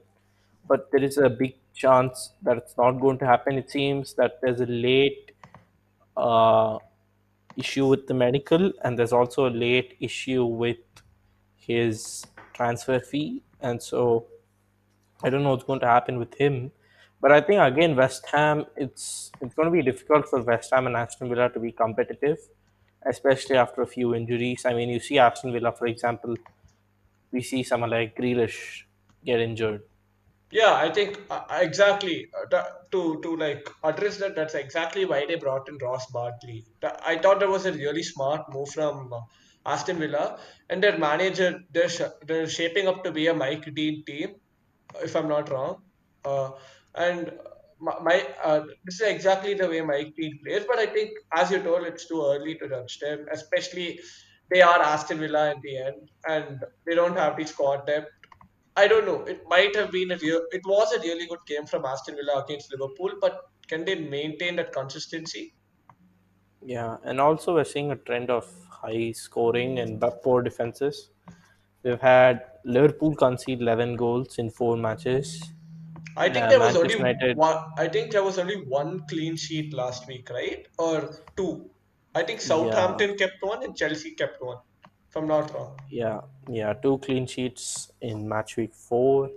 but 0.66 0.90
there 0.90 1.02
is 1.02 1.18
a 1.18 1.28
big 1.28 1.56
chance 1.74 2.30
that 2.42 2.56
it's 2.56 2.76
not 2.76 2.92
going 2.92 3.18
to 3.18 3.26
happen. 3.26 3.58
It 3.58 3.70
seems 3.70 4.14
that 4.14 4.40
there's 4.40 4.60
a 4.60 4.66
late 4.66 5.32
uh, 6.16 6.78
issue 7.56 7.86
with 7.86 8.06
the 8.06 8.14
medical 8.14 8.72
and 8.84 8.98
there's 8.98 9.12
also 9.12 9.48
a 9.48 9.50
late 9.50 9.96
issue 10.00 10.44
with 10.44 10.78
his 11.56 12.24
transfer 12.54 13.00
fee. 13.00 13.42
And 13.60 13.82
so 13.82 14.26
I 15.22 15.30
don't 15.30 15.42
know 15.42 15.50
what's 15.50 15.64
going 15.64 15.80
to 15.80 15.86
happen 15.86 16.18
with 16.18 16.34
him. 16.34 16.72
But 17.22 17.32
I 17.32 17.40
think 17.40 17.60
again, 17.62 17.96
West 17.96 18.26
Ham, 18.32 18.66
it's 18.76 19.32
it's 19.40 19.54
going 19.54 19.66
to 19.66 19.72
be 19.72 19.82
difficult 19.82 20.28
for 20.28 20.42
West 20.42 20.70
Ham 20.74 20.86
and 20.88 20.96
Aston 20.96 21.30
Villa 21.30 21.50
to 21.52 21.60
be 21.60 21.72
competitive, 21.72 22.38
especially 23.06 23.56
after 23.56 23.82
a 23.82 23.86
few 23.86 24.14
injuries. 24.14 24.66
I 24.66 24.74
mean, 24.74 24.90
you 24.90 25.00
see 25.00 25.18
Aston 25.18 25.52
Villa, 25.52 25.72
for 25.72 25.86
example, 25.86 26.36
we 27.32 27.42
see 27.42 27.62
someone 27.62 27.90
like 27.90 28.16
Grealish 28.16 28.84
get 29.24 29.40
injured. 29.40 29.82
Yeah, 30.50 30.74
I 30.74 30.92
think 30.92 31.18
uh, 31.30 31.44
exactly 31.50 32.30
uh, 32.52 32.62
to 32.92 33.20
to 33.22 33.36
like 33.36 33.66
address 33.82 34.18
that. 34.18 34.34
That's 34.36 34.54
exactly 34.54 35.04
why 35.06 35.24
they 35.26 35.36
brought 35.36 35.68
in 35.68 35.78
Ross 35.78 36.06
Barkley. 36.12 36.66
I 36.82 37.16
thought 37.18 37.40
that 37.40 37.48
was 37.48 37.64
a 37.66 37.72
really 37.72 38.02
smart 38.02 38.42
move 38.52 38.68
from 38.68 39.12
uh, 39.12 39.20
Aston 39.64 39.98
Villa 39.98 40.38
and 40.68 40.82
their 40.82 40.98
manager. 40.98 41.58
They're 41.70 41.88
sh- 41.88 42.16
they're 42.26 42.48
shaping 42.48 42.86
up 42.86 43.02
to 43.04 43.12
be 43.12 43.26
a 43.28 43.34
Mike 43.34 43.64
Dean 43.74 44.04
team, 44.06 44.34
if 44.96 45.16
I'm 45.16 45.28
not 45.28 45.48
wrong. 45.50 45.82
Uh, 46.24 46.50
and 46.94 47.38
my, 47.80 48.26
uh, 48.42 48.64
this 48.84 49.00
is 49.00 49.08
exactly 49.08 49.54
the 49.54 49.68
way 49.68 49.80
Mike 49.80 50.14
Dean 50.16 50.38
plays. 50.44 50.64
But 50.66 50.78
I 50.78 50.86
think, 50.86 51.10
as 51.34 51.50
you 51.50 51.62
told, 51.62 51.84
it's 51.84 52.06
too 52.06 52.22
early 52.24 52.54
to 52.58 52.68
judge 52.68 52.98
them. 53.00 53.26
Especially 53.30 54.00
they 54.50 54.62
are 54.62 54.80
Aston 54.80 55.18
Villa 55.18 55.52
in 55.52 55.60
the 55.62 55.78
end, 55.78 56.10
and 56.28 56.64
they 56.86 56.94
don't 56.94 57.16
have 57.16 57.36
the 57.36 57.44
squad 57.44 57.86
depth. 57.86 58.10
I 58.76 58.86
don't 58.88 59.04
know. 59.06 59.24
It 59.24 59.42
might 59.48 59.74
have 59.76 59.90
been 59.90 60.12
a 60.12 60.16
real. 60.18 60.42
It 60.52 60.62
was 60.66 60.92
a 60.92 61.00
really 61.00 61.26
good 61.26 61.44
game 61.46 61.66
from 61.66 61.84
Aston 61.84 62.16
Villa 62.16 62.42
against 62.44 62.72
Liverpool, 62.72 63.12
but 63.20 63.40
can 63.68 63.84
they 63.84 63.96
maintain 63.96 64.56
that 64.56 64.72
consistency? 64.72 65.54
Yeah, 66.64 66.96
and 67.04 67.20
also 67.20 67.54
we're 67.54 67.64
seeing 67.64 67.90
a 67.90 67.96
trend 67.96 68.30
of 68.30 68.46
high 68.70 69.12
scoring 69.12 69.78
and 69.78 70.00
poor 70.22 70.42
defenses. 70.42 71.10
We've 71.82 72.00
had 72.00 72.44
Liverpool 72.64 73.14
concede 73.16 73.60
11 73.60 73.96
goals 73.96 74.38
in 74.38 74.50
four 74.50 74.76
matches. 74.76 75.52
I 76.16 76.28
think 76.28 76.46
Uh, 76.46 76.48
there 76.48 76.60
was 76.60 76.76
only 76.76 76.94
United, 76.94 77.36
one. 77.36 77.58
I 77.78 77.88
think 77.88 78.12
there 78.12 78.22
was 78.22 78.38
only 78.38 78.56
one 78.64 79.06
clean 79.08 79.36
sheet 79.36 79.72
last 79.72 80.06
week, 80.06 80.30
right? 80.30 80.66
Or 80.78 81.10
two. 81.36 81.70
I 82.14 82.22
think 82.22 82.40
yeah, 82.40 82.46
Southampton 82.46 83.16
kept 83.16 83.42
one 83.42 83.62
and 83.62 83.76
Chelsea 83.76 84.12
kept 84.14 84.42
one. 84.42 84.58
If 85.08 85.16
I'm 85.16 85.26
not 85.28 85.52
wrong. 85.54 85.76
yeah, 85.90 86.20
yeah, 86.48 86.72
two 86.72 86.98
clean 86.98 87.26
sheets 87.26 87.90
in 88.00 88.28
match 88.28 88.56
week 88.56 88.74
four. 88.74 89.30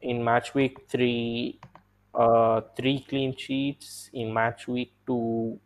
In 0.00 0.22
match 0.24 0.54
week 0.54 0.86
three, 0.88 1.60
uh, 2.14 2.60
three 2.76 3.00
clean 3.08 3.36
sheets. 3.36 4.10
In 4.12 4.32
match 4.32 4.66
week 4.68 4.92
two, 5.06 5.60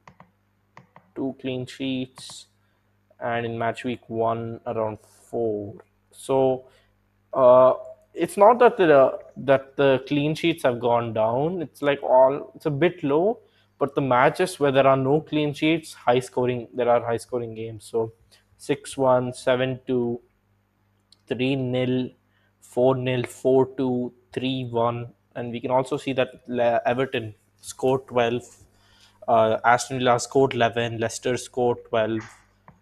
two 1.14 1.34
clean 1.40 1.66
sheets. 1.66 2.46
And 3.20 3.46
in 3.46 3.58
match 3.58 3.84
week 3.84 4.08
one, 4.08 4.60
around 4.66 4.98
four. 5.30 5.74
So 6.12 6.66
uh, 7.32 7.72
it's 8.18 8.36
not 8.36 8.58
that 8.58 8.76
the 8.76 9.18
that 9.36 9.76
the 9.76 10.02
clean 10.08 10.34
sheets 10.34 10.62
have 10.64 10.80
gone 10.80 11.12
down. 11.12 11.62
It's 11.62 11.82
like 11.82 12.02
all 12.02 12.52
it's 12.54 12.66
a 12.66 12.70
bit 12.70 13.02
low, 13.02 13.40
but 13.78 13.94
the 13.94 14.00
matches 14.00 14.58
where 14.60 14.72
there 14.72 14.86
are 14.86 14.96
no 14.96 15.20
clean 15.20 15.54
sheets, 15.54 15.92
high 15.94 16.20
scoring. 16.20 16.68
There 16.74 16.88
are 16.88 17.04
high 17.04 17.16
scoring 17.18 17.54
games. 17.54 17.84
So 17.84 18.12
six 18.56 18.96
one, 18.96 19.32
seven 19.32 19.80
two, 19.86 20.20
3 21.28 21.56
nil, 21.56 22.10
4 22.60 22.96
nil, 22.96 23.24
4 23.24 23.66
2, 23.76 24.12
3 24.32 24.64
1. 24.70 25.06
And 25.36 25.52
we 25.52 25.60
can 25.60 25.70
also 25.70 25.96
see 25.96 26.12
that 26.14 26.28
Everton 26.86 27.34
scored 27.60 28.06
12, 28.08 28.42
uh, 29.28 29.58
Aston 29.64 29.98
Villa 29.98 30.18
scored 30.18 30.54
11, 30.54 30.98
Leicester 30.98 31.36
scored 31.36 31.78
12. 31.88 32.20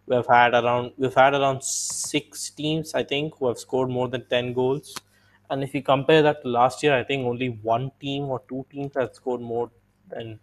We've 0.06 0.26
had 0.26 0.54
around 0.54 0.92
we've 0.96 1.14
had 1.14 1.34
around 1.34 1.64
six 1.64 2.50
teams, 2.50 2.94
I 2.94 3.02
think, 3.02 3.34
who 3.38 3.48
have 3.48 3.58
scored 3.58 3.90
more 3.90 4.08
than 4.08 4.24
10 4.26 4.52
goals. 4.52 4.94
And 5.50 5.62
if 5.62 5.74
you 5.74 5.82
compare 5.82 6.22
that 6.22 6.42
to 6.42 6.48
last 6.48 6.82
year, 6.82 6.94
I 6.94 7.04
think 7.04 7.24
only 7.26 7.48
one 7.62 7.92
team 8.00 8.24
or 8.24 8.42
two 8.48 8.66
teams 8.70 8.92
have 8.96 9.14
scored 9.14 9.40
more 9.40 9.70
than 10.08 10.38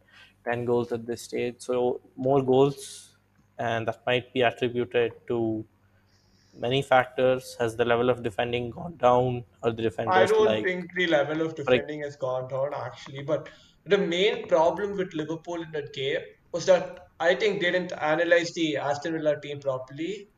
10 0.45 0.65
goals 0.65 0.91
at 0.91 1.05
this 1.05 1.21
stage. 1.21 1.55
So 1.59 2.01
more 2.15 2.41
goals, 2.41 3.15
and 3.57 3.87
that 3.87 4.01
might 4.05 4.33
be 4.33 4.41
attributed 4.41 5.13
to 5.27 5.65
many 6.57 6.81
factors. 6.81 7.55
Has 7.59 7.75
the 7.75 7.85
level 7.85 8.09
of 8.09 8.23
defending 8.23 8.69
gone 8.69 8.95
down? 8.97 9.43
Or 9.61 9.71
the 9.71 9.81
defenders 9.81 10.15
I 10.15 10.25
don't 10.25 10.45
like, 10.45 10.63
think 10.63 10.93
the 10.95 11.07
level 11.07 11.41
of 11.41 11.55
defending 11.55 12.01
has 12.01 12.15
gone 12.15 12.47
down 12.47 12.73
actually, 12.73 13.23
but 13.23 13.49
the 13.85 13.97
main 13.97 14.47
problem 14.47 14.97
with 14.97 15.13
Liverpool 15.13 15.61
in 15.61 15.71
that 15.71 15.93
game 15.93 16.21
was 16.53 16.65
that 16.67 17.07
I 17.19 17.35
think 17.35 17.61
they 17.61 17.71
didn't 17.71 17.91
analyze 17.93 18.53
the 18.53 18.77
Aston 18.77 19.13
Villa 19.13 19.39
team 19.41 19.59
properly. 19.59 20.29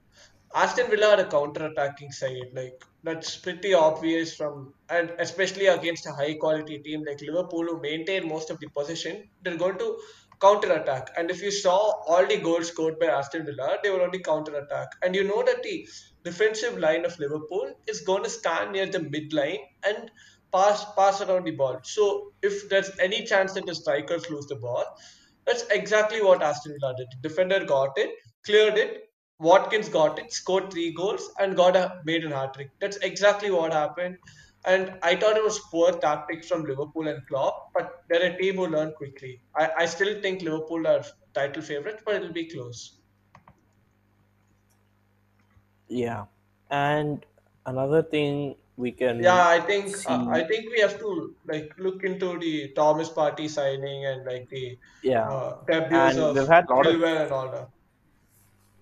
Aston 0.56 0.90
Villa 0.90 1.16
are 1.16 1.20
a 1.20 1.26
counter-attacking 1.26 2.12
side, 2.14 2.50
like 2.54 2.82
that's 3.04 3.36
pretty 3.36 3.74
obvious 3.74 4.34
from, 4.34 4.74
and 4.90 5.12
especially 5.20 5.66
against 5.68 6.06
a 6.08 6.14
high-quality 6.14 6.80
team 6.80 7.04
like 7.06 7.20
Liverpool, 7.22 7.66
who 7.66 7.82
maintain 7.82 8.28
most 8.28 8.50
of 8.50 8.60
the 8.62 8.68
possession, 8.68 9.28
they're 9.44 9.58
going 9.58 9.78
to 9.78 9.98
counter-attack. 10.40 11.10
And 11.18 11.30
if 11.30 11.42
you 11.42 11.52
saw 11.52 11.92
all 12.08 12.26
the 12.26 12.38
goals 12.38 12.70
scored 12.70 13.00
by 13.00 13.08
Aston 13.08 13.46
Villa, 13.46 13.78
they 13.84 13.90
were 13.90 14.02
on 14.02 14.12
the 14.12 14.20
counter-attack. 14.20 14.88
And 15.04 15.14
you 15.14 15.26
know 15.26 15.44
that 15.44 15.62
the 15.62 15.88
defensive 16.24 16.78
line 16.78 17.04
of 17.04 17.20
Liverpool 17.20 17.74
is 17.88 18.02
going 18.02 18.24
to 18.24 18.30
stand 18.30 18.72
near 18.72 18.86
the 18.86 19.00
midline 19.00 19.60
and 19.86 20.10
pass 20.54 20.86
pass 20.96 21.20
around 21.22 21.46
the 21.46 21.52
ball. 21.52 21.80
So 21.84 22.32
if 22.42 22.70
there's 22.70 22.92
any 23.00 23.26
chance 23.26 23.54
that 23.54 23.66
the 23.66 23.76
strikers 23.76 24.30
lose 24.30 24.48
the 24.48 24.56
ball, 24.56 24.86
that's 25.46 25.66
exactly 25.70 26.24
what 26.24 26.42
Aston 26.42 26.78
Villa 26.80 26.94
did. 26.98 27.08
The 27.12 27.30
defender 27.30 27.66
got 27.66 27.98
it, 27.98 28.12
cleared 28.46 28.78
it, 28.78 29.05
Watkins 29.40 29.90
got 29.90 30.20
it, 30.20 30.32
scored 30.34 30.72
three 30.72 30.94
goals, 30.94 31.30
and 31.40 31.56
got 31.56 31.76
a 31.76 32.02
made 32.06 32.24
an 32.26 32.32
hat 32.32 32.54
trick. 32.54 32.72
That's 32.80 32.98
exactly 32.98 33.52
what 33.52 33.74
happened. 33.74 34.18
And 34.66 34.98
I 35.04 35.16
thought 35.16 35.38
it 35.38 35.44
was 35.44 35.60
poor 35.72 35.92
tactics 36.00 36.48
from 36.48 36.64
Liverpool 36.66 37.08
and 37.08 37.26
Klopp, 37.28 37.72
but 37.74 38.04
they're 38.10 38.34
a 38.34 38.38
team 38.38 38.56
who 38.56 38.68
learn 38.68 38.94
quickly. 38.94 39.42
I, 39.56 39.72
I 39.80 39.86
still 39.86 40.22
think 40.22 40.42
Liverpool 40.42 40.88
are 40.88 41.04
title 41.34 41.62
favourites, 41.62 42.02
but 42.06 42.16
it'll 42.16 42.34
be 42.34 42.50
close. 42.50 43.00
yeah. 45.88 46.26
And 46.70 47.26
another 47.66 48.04
thing 48.04 48.56
we 48.78 48.92
can. 48.92 49.20
Yeah, 49.22 49.48
I 49.48 49.60
think 49.62 49.96
uh, 50.06 50.28
I 50.30 50.44
think 50.44 50.70
we 50.72 50.80
have 50.82 51.00
to 51.00 51.36
like 51.46 51.74
look 51.78 52.04
into 52.04 52.38
the 52.40 52.74
Thomas 52.74 53.10
Partey 53.10 53.50
signing 53.50 54.06
and 54.06 54.26
like 54.26 54.50
the 54.50 54.78
yeah. 55.02 55.30
uh, 55.30 55.64
debuts 55.66 56.18
And 56.18 56.20
of 56.20 56.36
we've 56.36 56.48
had 56.48 56.66
a 56.70 56.74
lot 56.74 56.86
of 56.88 57.02
and 57.02 57.32
all 57.32 57.52
that. 57.52 57.70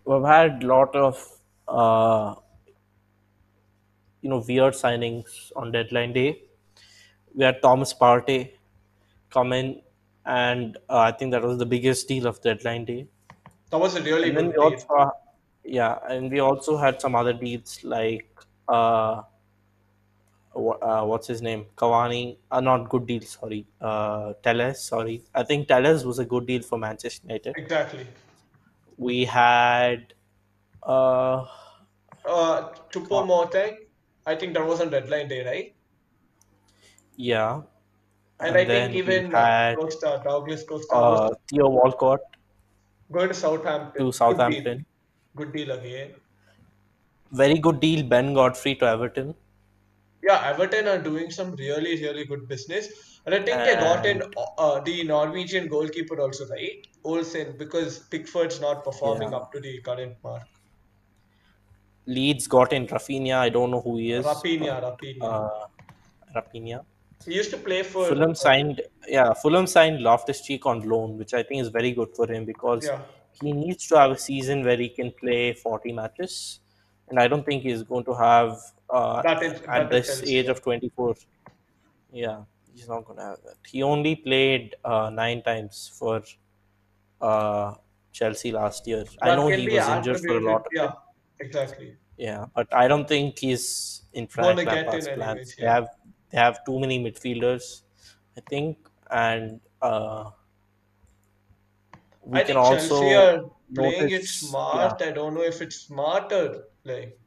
We've 0.06 0.24
had 0.26 0.64
a 0.64 0.68
lot 0.68 0.96
of 0.96 1.16
uh, 1.68 2.36
you 4.22 4.30
know 4.30 4.44
weird 4.48 4.74
signings 4.74 5.52
on 5.56 5.72
deadline 5.72 6.14
day. 6.14 6.44
We 7.36 7.44
had 7.44 7.62
Thomas 7.62 7.94
Partey 7.94 8.54
come 9.30 9.54
in, 9.54 9.82
and 10.26 10.78
uh, 10.90 11.00
I 11.00 11.12
think 11.12 11.32
that 11.32 11.44
was 11.44 11.58
the 11.58 11.66
biggest 11.66 12.08
deal 12.08 12.28
of 12.28 12.42
deadline 12.42 12.86
day. 12.86 13.08
That 13.72 13.80
was 13.80 13.96
a 13.96 14.02
really 14.02 14.30
And 14.32 14.54
good 14.54 14.78
deal. 14.88 15.12
yeah, 15.66 16.00
and 16.10 16.32
we 16.32 16.40
also 16.40 16.78
had 16.78 17.02
some 17.02 17.16
other 17.16 17.34
deals 17.34 17.84
like 17.84 18.30
uh, 18.68 19.24
uh 20.56 21.04
what's 21.04 21.28
his 21.28 21.42
name 21.42 21.66
Cavani 21.76 22.38
uh, 22.52 22.62
not 22.62 22.88
good 22.90 23.08
deal 23.08 23.22
sorry 23.22 23.66
uh 23.82 24.34
Telles 24.44 24.84
sorry 24.84 25.24
I 25.34 25.44
think 25.44 25.68
Telles 25.68 26.06
was 26.06 26.20
a 26.20 26.26
good 26.26 26.46
deal 26.46 26.62
for 26.62 26.78
Manchester 26.78 27.26
United 27.28 27.56
Exactly. 27.58 28.06
We 28.98 29.26
had 29.26 30.14
uh 30.84 31.46
Uh, 32.26 32.74
come 33.08 33.28
Choupo-Moting, 33.30 33.78
I 34.26 34.36
think 34.36 34.54
that 34.56 34.66
was 34.66 34.82
on 34.82 34.90
deadline 34.90 35.30
day, 35.30 35.46
right? 35.46 35.76
yeah 37.16 37.62
And 38.40 38.56
I 38.58 38.66
think 38.66 38.94
even 38.94 39.34
uh, 39.34 39.48
had 39.48 39.76
Costa, 39.76 40.22
Douglas 40.24 40.64
Costa 40.64 40.96
uh 41.00 41.30
Theo 41.50 41.70
Walcott 41.70 42.22
going 43.12 43.30
to 43.30 43.34
Southampton. 43.34 44.04
to 44.06 44.12
Good 44.26 44.46
deal. 44.46 44.66
Southampton 44.66 44.86
Good 45.36 45.54
deal 45.54 45.72
again. 45.72 46.16
very 47.34 47.60
good 47.60 47.82
deal 47.82 48.02
Ben 48.08 48.34
Godfrey 48.34 48.76
to 48.76 48.86
Everton 48.86 49.36
Yeah, 50.24 50.42
Everton 50.50 50.88
are 50.88 50.98
doing 51.02 51.30
some 51.30 51.56
really, 51.56 52.02
really 52.02 52.26
good 52.26 52.48
business. 52.48 53.13
And 53.26 53.36
I 53.36 53.38
think 53.42 53.64
they 53.64 53.76
got 53.76 54.06
in 54.06 54.22
uh, 54.58 54.80
the 54.82 55.04
Norwegian 55.04 55.68
goalkeeper 55.68 56.20
also, 56.20 56.48
right? 56.48 56.86
Olsen, 57.06 57.56
because 57.58 58.00
Pickford's 58.00 58.60
not 58.60 58.84
performing 58.84 59.32
yeah 59.32 59.38
up 59.38 59.52
to 59.54 59.60
the 59.60 59.80
current 59.82 60.16
mark. 60.24 60.44
Leeds 62.06 62.48
got 62.48 62.74
in 62.74 62.86
Raphinha 62.88 63.36
I 63.36 63.50
don't 63.50 63.72
know 63.72 63.80
who 63.82 63.98
he 63.98 64.12
is 64.12 64.26
Raphinha, 64.26 64.82
but 64.82 65.00
Raphinha. 65.00 65.24
uh 65.24 65.66
Raphinha 66.36 66.86
He 67.26 67.36
used 67.36 67.52
to 67.52 67.58
play 67.58 67.84
for, 67.84 68.08
Fulham 68.10 68.32
uh, 68.32 68.34
signed, 68.34 68.82
yeah, 69.08 69.34
Fulham 69.34 69.68
signed 69.68 70.02
Loftus 70.02 70.42
Cheek 70.42 70.66
on 70.66 70.82
loan, 70.90 71.18
which 71.18 71.34
I 71.34 71.44
think 71.44 71.62
is 71.62 71.70
very 71.70 71.92
good 71.94 72.10
for 72.16 72.28
him 72.30 72.44
because 72.44 72.84
yeah, 72.86 73.00
he 73.42 73.54
needs 73.54 73.88
to 73.88 73.98
have 73.98 74.12
a 74.12 74.18
season 74.18 74.66
where 74.66 74.78
he 74.78 74.90
can 74.90 75.12
play 75.12 75.54
40 75.54 75.94
matches. 75.94 76.60
And 77.08 77.20
I 77.20 77.28
don't 77.28 77.46
think 77.46 77.64
he's 77.64 77.84
going 77.84 78.06
to 78.06 78.14
have, 78.14 78.58
uh, 78.90 79.22
at 79.26 79.90
this 79.90 80.08
Chelsea. 80.08 80.38
age 80.38 80.46
Yeah. 80.46 80.52
of 80.52 80.62
24, 80.62 81.16
yeah, 82.12 82.44
he's 82.74 82.88
not 82.88 83.06
going 83.06 83.18
to 83.18 83.24
have 83.26 83.42
that. 83.44 83.58
He 83.68 83.84
only 83.84 84.16
played 84.16 84.76
uh, 84.84 85.10
nine 85.10 85.44
times 85.44 85.92
for 85.98 86.24
uh, 87.22 87.76
Chelsea 88.12 88.52
last 88.52 88.88
year. 88.88 89.06
I 89.22 89.36
know 89.36 89.48
he 89.48 89.68
was 89.70 89.88
injured 89.90 90.20
for 90.22 90.38
a 90.38 90.42
lot 90.42 90.62
of 90.62 90.72
yeah, 90.74 90.92
exactly. 91.40 91.98
yeah, 92.18 92.46
but 92.56 92.74
I 92.74 92.88
don't 92.88 93.08
think 93.08 93.40
he's 93.40 94.04
in 94.14 94.28
Frank 94.28 94.64
Lampard's 94.66 95.08
anyways, 95.08 95.16
plans. 95.18 95.56
They 95.56 95.66
have 95.66 95.88
they 96.30 96.38
have 96.38 96.64
too 96.66 96.80
many 96.80 97.04
midfielders, 97.04 97.84
I 98.38 98.42
think, 98.42 98.78
and 99.10 99.62
uh, 99.82 100.32
we 102.24 102.40
I 102.40 102.44
can 102.44 102.56
think 102.56 102.68
Chelsea 102.68 103.14
are 103.14 103.40
also 103.40 103.56
playing 103.76 104.10
it 104.10 104.12
notice, 104.12 104.44
yeah, 104.44 104.50
smart. 104.50 105.02
I 105.02 105.12
don't 105.12 105.34
know 105.34 105.42
if 105.44 105.62
it's 105.62 105.76
smarter, 105.78 106.66
like, 106.84 107.20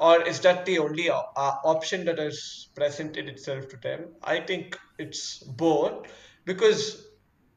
or 0.00 0.22
is 0.22 0.40
that 0.40 0.64
the 0.66 0.78
only 0.78 1.08
uh, 1.10 1.22
option 1.36 2.04
that 2.06 2.18
has 2.18 2.68
presented 2.74 3.28
itself 3.28 3.68
to 3.68 3.76
them? 3.76 4.14
I 4.22 4.40
think 4.40 4.76
it's 4.98 5.42
both 5.44 6.06
because 6.44 7.06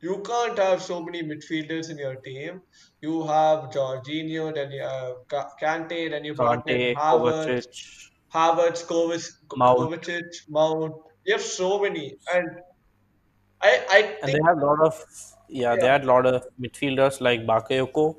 you 0.02 0.22
can't 0.24 0.58
have 0.58 0.82
so 0.82 1.04
many 1.04 1.24
midfielders 1.24 1.90
in 1.90 1.98
your 1.98 2.16
team. 2.18 2.62
You 3.02 3.24
have 3.28 3.70
Jorginho, 3.72 4.54
then 4.54 4.72
you 4.72 4.82
have 4.82 5.16
Ka- 5.28 5.52
Kante, 5.62 6.10
then 6.12 6.24
you 6.24 6.36
brought 6.36 6.70
in 6.70 6.92
Havertz, 6.96 7.66
Kovacic, 7.66 8.10
Havertz, 8.34 8.86
Kovac- 8.86 9.34
Mount, 9.56 9.92
Kovacic, 10.02 10.30
Mount. 10.50 10.94
You 11.26 11.34
have 11.34 11.42
so 11.44 11.80
many, 11.82 12.18
and 12.34 12.48
I 13.62 13.72
I 13.98 14.18
And 14.22 14.34
they 14.34 14.40
have 14.46 14.58
a 14.58 14.66
lot 14.66 14.80
of 14.86 15.04
yeah, 15.50 15.76
they 15.76 15.88
had 15.88 16.04
a 16.04 16.08
lot 16.08 16.26
of 16.26 16.46
midfielders 16.60 17.22
like 17.22 17.42
Bakayoko 17.42 18.16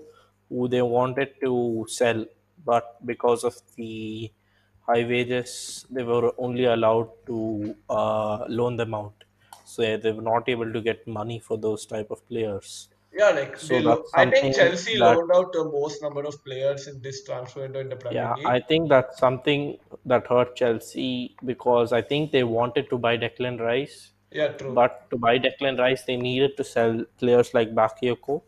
who 0.48 0.68
they 0.68 0.80
wanted 0.82 1.34
to 1.42 1.84
sell, 1.88 2.24
but 2.64 3.04
because 3.06 3.44
of 3.44 3.56
the 3.76 4.32
high 4.80 5.04
wages, 5.04 5.86
they 5.90 6.02
were 6.02 6.32
only 6.38 6.64
allowed 6.64 7.10
to 7.26 7.76
uh, 7.88 8.44
loan 8.48 8.76
them 8.76 8.94
out. 8.94 9.24
So 9.64 9.82
yeah, 9.82 9.96
they 9.96 10.12
were 10.12 10.22
not 10.22 10.48
able 10.48 10.72
to 10.72 10.80
get 10.80 11.06
money 11.06 11.38
for 11.40 11.58
those 11.58 11.86
type 11.86 12.10
of 12.10 12.26
players. 12.26 12.88
yeah 13.12 13.30
like 13.38 13.56
So 13.56 13.78
lo- 13.78 14.04
I 14.14 14.24
think 14.26 14.54
Chelsea 14.56 14.96
that 14.98 15.18
loaned 15.18 15.30
out 15.34 15.52
the 15.52 15.64
most 15.64 16.00
number 16.02 16.24
of 16.24 16.42
players 16.44 16.86
in 16.88 17.02
this 17.02 17.22
transfer 17.24 17.60
window 17.60 17.80
in 17.80 17.88
the 17.90 17.96
Premier 17.96 18.16
yeah, 18.16 18.34
League. 18.34 18.54
I 18.54 18.60
think 18.60 18.88
that's 18.88 19.18
something 19.18 19.78
that 20.06 20.26
hurt 20.26 20.56
Chelsea 20.56 21.36
because 21.44 21.92
I 21.92 22.02
think 22.02 22.32
they 22.32 22.44
wanted 22.44 22.88
to 22.90 22.98
buy 22.98 23.16
Declan 23.18 23.60
Rice, 23.60 24.12
Yeah, 24.30 24.52
true. 24.56 24.78
but 24.80 25.08
to 25.10 25.18
buy 25.18 25.38
Declan 25.38 25.78
Rice, 25.78 26.04
they 26.04 26.16
needed 26.16 26.56
to 26.56 26.64
sell 26.64 27.04
players 27.18 27.52
like 27.54 27.74
Bakayoko 27.74 28.42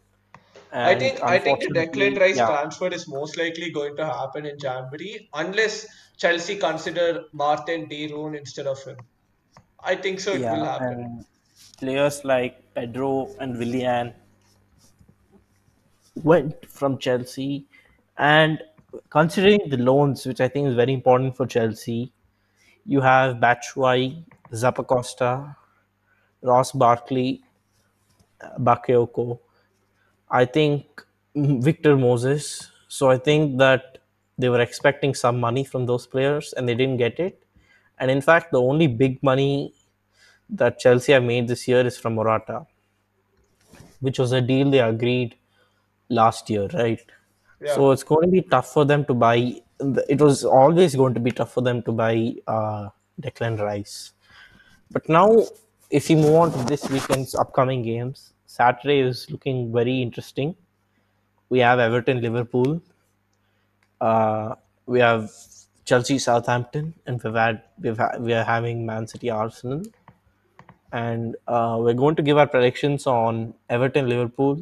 I 0.73 0.95
think 0.95 1.23
I 1.23 1.39
think 1.39 1.61
the 1.61 1.69
Declan 1.69 2.19
Rice 2.19 2.37
yeah, 2.37 2.47
transfer 2.47 2.89
is 2.89 3.09
most 3.09 3.37
likely 3.37 3.71
going 3.71 3.97
to 3.97 4.07
happen 4.07 4.47
in 4.47 4.59
January 4.59 5.29
unless 5.35 5.87
Chelsea 6.17 6.57
consider 6.57 7.25
Marten 7.33 7.89
de 7.89 8.07
Roon 8.13 8.37
instead 8.37 8.67
of 8.67 8.83
him. 8.85 8.97
I 9.83 9.97
think 9.97 10.21
so. 10.21 10.33
It 10.33 10.43
will 10.43 10.65
happen. 10.65 10.89
and 10.89 11.25
players 11.79 12.25
like 12.25 12.63
Pedro 12.75 13.35
and 13.41 13.59
Willian 13.59 14.13
went 16.23 16.67
from 16.71 16.99
Chelsea, 16.99 17.67
and 18.19 18.63
considering 19.09 19.61
the 19.71 19.77
loans, 19.79 20.27
which 20.27 20.41
I 20.41 20.49
think 20.49 20.69
is 20.69 20.75
very 20.75 20.93
important 20.93 21.37
for 21.37 21.47
Chelsea, 21.47 22.13
you 22.85 23.01
have 23.01 23.37
Batshuayi, 23.37 24.25
Zappacosta, 24.53 25.57
Ross 26.43 26.73
Barkley, 26.73 27.43
uh, 28.41 28.59
Bakayoko. 28.59 29.41
I 30.31 30.45
think 30.45 31.05
Victor 31.35 31.97
Moses. 31.97 32.71
So 32.89 33.11
I 33.11 33.19
think 33.19 33.59
that 33.59 33.99
they 34.39 34.49
were 34.49 34.61
expecting 34.61 35.15
some 35.15 35.39
money 35.39 35.65
from 35.65 35.87
those 35.87 36.07
players 36.07 36.53
and 36.55 36.69
they 36.69 36.75
didn't 36.75 36.97
get 36.97 37.19
it. 37.21 37.43
And 37.99 38.11
in 38.11 38.21
fact, 38.21 38.53
the 38.53 38.61
only 38.61 38.87
big 38.87 39.23
money 39.23 39.75
that 40.49 40.79
Chelsea 40.79 41.13
have 41.13 41.23
made 41.23 41.49
this 41.49 41.69
year 41.69 41.87
is 41.87 41.99
from 41.99 42.15
Morata, 42.15 42.67
which 44.01 44.19
was 44.19 44.33
a 44.33 44.41
deal 44.41 44.71
they 44.71 44.81
agreed 44.81 45.37
last 46.09 46.51
year, 46.51 46.69
right? 46.75 47.01
Yeah. 47.61 47.75
So 47.75 47.91
it's 47.91 48.03
going 48.03 48.23
to 48.23 48.33
be 48.33 48.43
tough 48.43 48.73
for 48.73 48.85
them 48.85 49.05
to 49.07 49.15
buy. 49.15 49.61
It 50.09 50.21
was 50.21 50.45
always 50.45 50.95
going 50.97 51.15
to 51.15 51.21
be 51.21 51.31
tough 51.31 51.53
for 51.53 51.63
them 51.63 51.83
to 51.83 51.93
buy 51.93 52.35
uh, 52.47 52.89
Declan 53.21 53.61
Rice. 53.61 54.13
But 54.91 55.09
now, 55.09 55.45
if 55.91 56.09
we 56.09 56.17
move 56.17 56.35
on 56.35 56.53
to 56.53 56.65
this 56.65 56.89
weekend's 56.91 57.35
upcoming 57.35 57.83
games, 57.83 58.33
Saturday 58.51 58.99
is 58.99 59.31
looking 59.31 59.73
very 59.73 60.03
interesting. 60.03 60.57
We 61.51 61.61
have 61.61 61.79
Everton, 61.79 62.21
Liverpool. 62.21 62.83
Uh, 64.01 64.57
we 64.87 64.99
have 64.99 65.31
Chelsea, 65.85 66.19
Southampton, 66.19 66.95
and 67.07 67.23
we've 67.23 67.35
had 67.35 67.63
we've 67.81 67.97
ha- 67.97 68.17
we 68.19 68.33
are 68.33 68.43
having 68.43 68.85
Man 68.85 69.07
City, 69.07 69.31
Arsenal. 69.31 69.83
and 70.93 71.37
uh, 71.47 71.77
we're 71.81 71.95
going 72.03 72.17
to 72.17 72.25
give 72.29 72.39
our 72.43 72.49
predictions 72.55 73.07
on 73.07 73.55
Everton 73.69 74.09
Liverpool. 74.09 74.57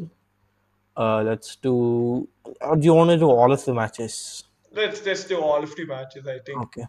Uh, 0.95 1.23
let's 1.23 1.57
do. 1.57 2.29
Or 2.61 2.77
do 2.77 2.85
you 2.85 2.93
want 2.93 3.11
to 3.11 3.17
do 3.17 3.31
all 3.31 3.57
of 3.57 3.65
the 3.65 3.73
matches? 3.73 4.45
Let's 4.71 5.01
just 5.01 5.29
do 5.29 5.41
all 5.41 5.63
of 5.63 5.75
the 5.75 5.87
matches. 5.87 6.27
I 6.27 6.39
think. 6.41 6.61
Okay, 6.67 6.87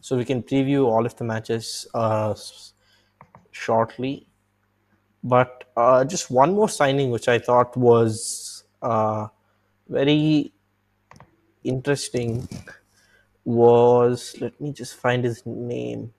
so 0.00 0.16
we 0.16 0.24
can 0.24 0.42
preview 0.42 0.86
all 0.86 1.04
of 1.04 1.14
the 1.16 1.24
matches 1.24 1.86
uh, 1.92 2.34
shortly. 3.50 4.26
But 5.22 5.64
uh, 5.76 6.04
just 6.04 6.30
one 6.30 6.54
more 6.54 6.68
signing, 6.68 7.10
which 7.10 7.28
I 7.28 7.38
thought 7.38 7.76
was 7.76 8.64
uh, 8.82 9.28
very 9.88 10.52
interesting, 11.64 12.48
was 13.44 14.34
let 14.40 14.58
me 14.60 14.72
just 14.72 14.96
find 14.96 15.24
his 15.24 15.44
name. 15.44 16.12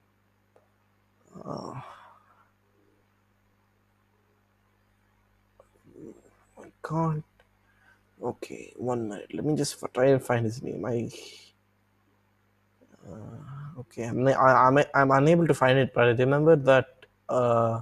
I 6.57 6.71
can't. 6.83 7.23
Okay, 8.21 8.73
one 8.75 9.09
minute. 9.09 9.33
Let 9.33 9.45
me 9.45 9.55
just 9.55 9.83
try 9.93 10.07
and 10.07 10.23
find 10.23 10.45
his 10.45 10.61
name. 10.61 10.85
I 10.85 11.09
Okay, 13.79 14.03
I'm, 14.03 14.27
I'm, 14.27 14.77
I'm 14.93 15.11
unable 15.11 15.47
to 15.47 15.53
find 15.55 15.79
it, 15.79 15.93
but 15.93 16.03
I 16.03 16.11
remember 16.11 16.55
that. 16.55 16.87
Uh, 17.27 17.81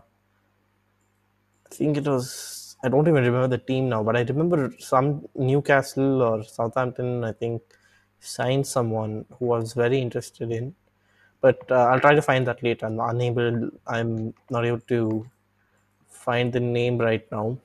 I 1.72 1.76
think 1.76 1.98
it 1.98 2.08
was. 2.08 2.76
I 2.84 2.90
don't 2.90 3.08
even 3.08 3.24
remember 3.24 3.48
the 3.48 3.58
team 3.58 3.90
now, 3.90 4.04
but 4.04 4.16
I 4.16 4.22
remember 4.22 4.74
some 4.80 5.28
Newcastle 5.36 6.22
or 6.22 6.44
Southampton. 6.44 7.24
I 7.24 7.34
think 7.34 7.62
signed 8.20 8.66
someone 8.68 9.26
who 9.38 9.46
was 9.46 9.74
very 9.74 10.00
interested 10.00 10.52
in. 10.52 10.76
But 11.42 11.72
uh, 11.72 11.86
I'll 11.86 12.00
try 12.00 12.16
to 12.16 12.22
find 12.22 12.46
that 12.48 12.62
later. 12.64 12.86
I'm 12.86 13.00
unable. 13.00 13.70
I'm 13.88 14.34
not 14.50 14.66
able 14.66 14.82
to 14.82 15.26
find 16.10 16.52
the 16.52 16.60
name 16.60 16.98
right 16.98 17.26
now. 17.32 17.58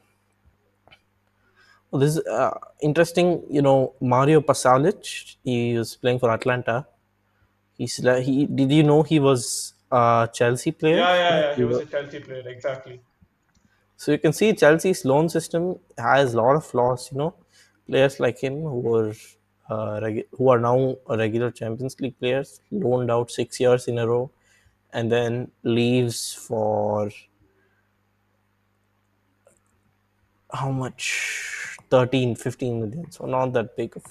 Well, 1.90 2.00
this 2.00 2.16
is 2.16 2.26
uh, 2.26 2.58
interesting. 2.82 3.42
You 3.50 3.62
know, 3.62 3.94
Mario 4.00 4.40
Pasalic. 4.40 5.36
He 5.44 5.76
was 5.78 5.96
playing 5.96 6.18
for 6.18 6.30
Atalanta. 6.30 6.86
He's 7.76 7.98
like 8.00 8.24
he. 8.24 8.46
Did 8.46 8.70
you 8.70 8.82
know 8.82 9.02
he 9.02 9.18
was 9.18 9.74
a 9.90 10.28
Chelsea 10.32 10.70
player? 10.70 10.96
Yeah, 10.96 11.14
yeah, 11.14 11.40
yeah. 11.40 11.54
He 11.54 11.62
he 11.62 11.64
was 11.64 11.78
was, 11.78 11.86
a 11.86 11.90
Chelsea 11.90 12.20
player. 12.20 12.48
Exactly. 12.48 13.00
So 14.04 14.12
you 14.12 14.18
can 14.18 14.32
see 14.32 14.52
Chelsea's 14.54 15.04
loan 15.04 15.28
system 15.28 15.78
has 15.98 16.34
a 16.34 16.36
lot 16.36 16.56
of 16.56 16.64
flaws. 16.66 17.10
You 17.12 17.18
know, 17.18 17.34
players 17.86 18.20
like 18.20 18.38
him 18.38 18.60
who 18.62 18.80
were 18.80 19.10
uh, 19.68 20.00
regu- 20.06 20.26
who 20.32 20.48
are 20.48 20.58
now 20.60 20.96
regular 21.08 21.50
Champions 21.50 21.98
League 22.00 22.18
players 22.18 22.60
loaned 22.70 23.10
out 23.10 23.30
six 23.30 23.60
years 23.60 23.88
in 23.88 23.98
a 23.98 24.06
row, 24.08 24.30
and 24.92 25.10
then 25.12 25.50
leaves 25.62 26.32
for 26.34 27.10
how 30.52 30.70
much 30.70 31.76
13, 31.90 32.34
15 32.34 32.80
million. 32.80 33.10
So 33.10 33.26
not 33.26 33.52
that 33.54 33.76
big 33.76 33.96
of. 33.96 34.04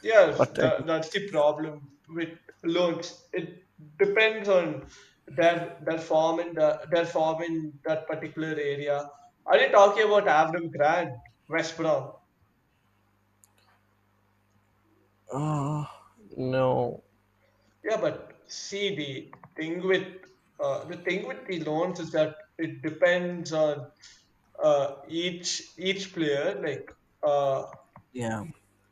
Yes, 0.00 0.38
But 0.38 0.58
I 0.58 0.84
that's 0.84 1.10
the 1.10 1.28
problem 1.30 1.98
with 2.08 2.38
loans. 2.64 3.28
It 3.32 3.64
depends 3.98 4.48
on 4.48 4.86
their 5.36 5.78
their 5.86 5.98
form 5.98 6.40
in 6.40 6.54
the 6.54 6.68
their 6.90 7.06
form 7.06 7.42
in 7.42 7.78
that 7.84 8.06
particular 8.06 8.48
area. 8.48 9.08
Are 9.46 9.58
you 9.58 9.70
talking 9.70 10.04
about 10.04 10.26
Avram 10.26 10.70
Grant, 10.70 11.12
West 11.48 11.76
Brom? 11.76 12.12
uh, 15.32 15.84
no. 16.36 17.02
Yeah, 17.84 18.00
but 18.00 18.32
see 18.46 18.94
the 18.94 19.32
thing 19.56 19.86
with 19.86 20.06
uh, 20.60 20.84
the 20.84 20.96
thing 20.98 21.26
with 21.26 21.46
the 21.46 21.60
loans 21.64 22.00
is 22.00 22.10
that 22.12 22.34
it 22.58 22.82
depends 22.82 23.52
on 23.52 23.90
uh, 24.62 24.96
each 25.08 25.74
each 25.78 26.12
player. 26.14 26.60
Like 26.62 26.90
uh, 27.22 27.66
Yeah. 28.12 28.44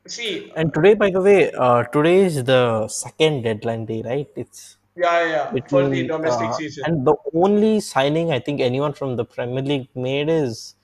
see, 0.07 0.57
And 0.57 0.72
today, 0.75 0.94
by 0.94 1.11
the 1.11 1.20
way, 1.22 1.53
uh, 1.53 1.85
today 1.85 2.16
is 2.25 2.42
the 2.44 2.88
second 2.88 3.42
deadline 3.42 3.85
day, 3.87 4.03
right? 4.03 4.29
It's 4.35 4.77
yeah, 4.97 5.25
yeah, 5.27 5.55
yeah, 5.55 5.61
for 5.69 5.89
the 5.89 6.07
domestic 6.07 6.53
uh, 6.55 6.55
season, 6.55 6.85
and 6.85 7.07
the 7.07 7.15
only 7.35 7.81
signing 7.81 8.33
I 8.33 8.41
think 8.41 8.61
anyone 8.61 8.93
from 8.93 9.17
the 9.17 9.25
Premier 9.25 9.63
League 9.63 9.89
made 9.95 10.29
is 10.29 10.75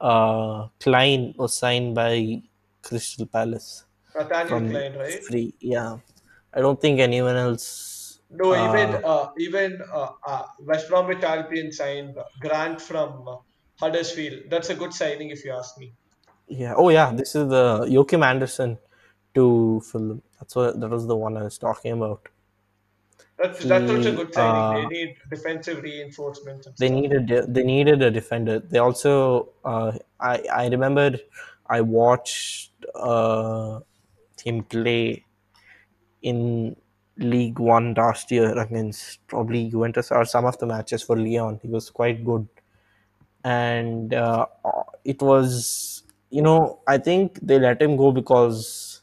uh, 0.00 0.68
Klein 0.80 1.34
was 1.36 1.56
signed 1.58 1.94
by 1.94 2.42
Crystal 2.82 3.26
Palace 3.26 3.84
Nathaniel 4.14 4.64
Klein, 4.66 4.96
right? 4.96 5.22
free. 5.22 5.54
Yeah, 5.60 5.98
I 6.54 6.60
don't 6.60 6.80
think 6.80 7.00
anyone 7.00 7.36
else. 7.36 8.20
No, 8.28 8.54
even 8.54 8.94
Uh, 8.94 9.02
uh, 9.02 9.30
even 9.38 9.80
uh, 9.90 10.12
uh, 10.26 10.46
West 10.60 10.88
Bromwich 10.90 11.22
Albion 11.22 11.72
signed 11.72 12.18
Grant 12.38 12.80
from 12.82 13.26
uh, 13.26 13.36
Huddersfield. 13.80 14.50
That's 14.50 14.68
a 14.68 14.74
good 14.74 14.92
signing, 14.92 15.30
if 15.30 15.42
you 15.44 15.52
ask 15.52 15.78
me. 15.78 15.96
yeah. 16.48 16.74
Oh 16.76 16.88
yeah, 16.90 17.12
this 17.12 17.34
is 17.34 17.48
the 17.48 17.86
Joachim 17.88 18.22
Andersen 18.22 18.78
to 19.34 19.80
Fulham. 19.80 20.22
That's 20.38 20.54
what 20.56 20.80
that 20.80 20.90
was 20.90 21.06
the 21.06 21.16
one 21.16 21.36
I 21.36 21.44
was 21.44 21.58
talking 21.58 21.92
about. 21.92 22.28
That's 23.38 23.64
that's 23.66 23.90
also 23.90 24.10
a 24.12 24.12
He 24.12 24.16
good 24.16 24.34
signing. 24.34 24.68
They 24.70 24.86
uh, 24.86 24.88
need 24.88 25.18
defensive 25.30 25.82
reinforcements 25.84 26.66
they 26.78 26.88
stuff. 26.88 26.98
needed 26.98 27.28
they 27.48 27.62
needed 27.62 28.02
a 28.02 28.10
defender. 28.10 28.58
They 28.58 28.78
also 28.78 29.50
uh, 29.64 29.92
I 30.20 30.42
I 30.52 30.68
remember 30.68 31.16
I 31.66 31.80
watched 31.80 32.72
uh, 32.94 33.80
him 34.42 34.64
play 34.64 35.24
in 36.22 36.76
League 37.18 37.58
One 37.58 37.94
last 37.94 38.30
year 38.30 38.58
against 38.58 39.26
probably 39.28 39.70
Juventus 39.70 40.12
or 40.12 40.24
some 40.24 40.46
of 40.46 40.58
the 40.58 40.66
matches 40.66 41.02
for 41.02 41.16
Lyon. 41.18 41.60
He 41.62 41.68
was 41.68 41.90
quite 41.90 42.24
good, 42.24 42.48
and 43.44 44.14
uh, 44.14 44.46
it 45.04 45.22
was 45.22 46.04
you 46.30 46.42
know 46.42 46.80
I 46.86 46.98
think 46.98 47.40
they 47.42 47.58
let 47.58 47.82
him 47.82 47.96
go 47.96 48.12
because 48.12 49.02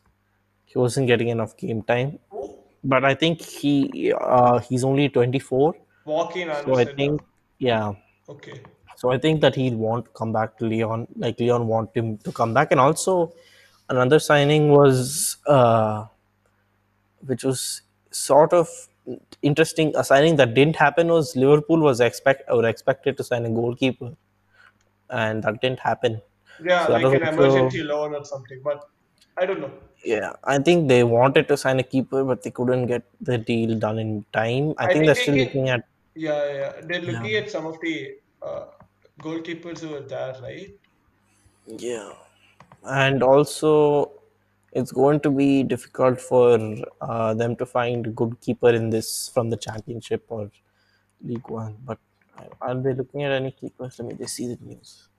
he 0.65 0.79
wasn't 0.79 1.07
getting 1.07 1.29
enough 1.29 1.57
game 1.57 1.83
time. 1.83 2.19
But 2.83 3.05
I 3.05 3.13
think 3.13 3.41
he 3.41 4.13
uh, 4.19 4.59
he's 4.59 4.83
only 4.83 5.09
twenty 5.09 5.39
four, 5.39 5.75
Joaquin 6.05 6.49
so 6.65 6.77
I 6.77 6.85
think 6.85 7.21
yeah 7.59 7.93
Okay. 8.31 8.61
So 8.95 9.11
I 9.11 9.17
think 9.17 9.41
that 9.41 9.55
he'd 9.55 9.73
want 9.73 10.05
to 10.05 10.11
come 10.11 10.31
back 10.31 10.57
to 10.57 10.65
Lyon, 10.65 11.07
like 11.17 11.39
Lyon 11.39 11.67
want 11.67 11.95
him 11.95 12.17
to 12.19 12.31
come 12.31 12.53
back. 12.53 12.71
And 12.71 12.79
also 12.79 13.33
another 13.89 14.19
signing 14.19 14.69
was, 14.69 15.37
uh, 15.47 16.05
which 17.25 17.43
was 17.43 17.81
sort 18.11 18.53
of 18.53 18.69
interesting. 19.41 19.93
A 19.95 20.03
signing 20.03 20.35
that 20.37 20.53
didn't 20.53 20.75
happen 20.75 21.07
was 21.07 21.35
Liverpool 21.35 21.79
was 21.79 21.99
expect 21.99 22.43
or 22.49 22.65
expected 22.65 23.17
to 23.17 23.23
sign 23.23 23.45
a 23.45 23.49
goalkeeper, 23.49 24.11
and 25.09 25.43
that 25.43 25.61
didn't 25.61 25.79
happen. 25.79 26.21
Yeah, 26.63 26.85
So 26.85 26.93
like 26.93 27.05
an 27.05 27.23
also 27.23 27.43
emergency 27.43 27.83
loan 27.83 28.13
or 28.13 28.23
something, 28.23 28.61
but 28.63 28.87
I 29.37 29.45
don't 29.45 29.61
know. 29.61 29.71
Yeah. 30.03 30.33
I 30.43 30.59
think 30.59 30.87
they 30.87 31.03
wanted 31.03 31.47
to 31.49 31.57
sign 31.57 31.79
a 31.79 31.83
keeper, 31.83 32.23
but 32.23 32.43
they 32.43 32.51
couldn't 32.51 32.87
get 32.87 33.03
the 33.19 33.37
deal 33.37 33.77
done 33.79 33.99
in 33.99 34.25
time. 34.33 34.73
I 34.77 34.87
I 34.87 34.93
think 34.93 35.05
think 35.05 35.05
they're 35.05 35.15
still 35.15 35.35
looking 35.35 35.69
at 35.69 35.85
Yeah, 36.15 36.53
yeah. 36.53 36.81
They're 36.81 37.01
yeah, 37.03 37.11
looking 37.11 37.35
at 37.35 37.49
some 37.49 37.65
of 37.65 37.79
the 37.81 38.17
uh, 38.41 38.67
goalkeepers 39.19 39.79
who 39.81 39.95
are 39.95 40.01
there, 40.01 40.35
right? 40.41 40.77
yeah. 41.65 42.13
and 42.85 43.23
also 43.23 44.11
it's 44.73 44.91
going 44.91 45.19
to 45.21 45.31
be 45.31 45.63
difficult 45.63 46.21
for 46.21 46.59
uh, 47.01 47.33
them 47.35 47.55
to 47.57 47.65
find 47.65 48.07
a 48.07 48.11
good 48.11 48.39
keeper 48.41 48.69
in 48.69 48.89
this 48.91 49.29
from 49.29 49.49
the 49.51 49.57
championship 49.57 50.25
or 50.29 50.51
league 51.23 51.49
one 51.49 51.77
but 51.85 51.99
are 52.61 52.75
they 52.75 52.93
looking 52.95 53.23
at 53.23 53.33
any 53.33 53.51
keepers 53.51 53.99
let 53.99 54.09
me 54.09 54.15
just 54.15 54.35
see 54.35 54.47
the 54.47 54.59
news 54.65 55.09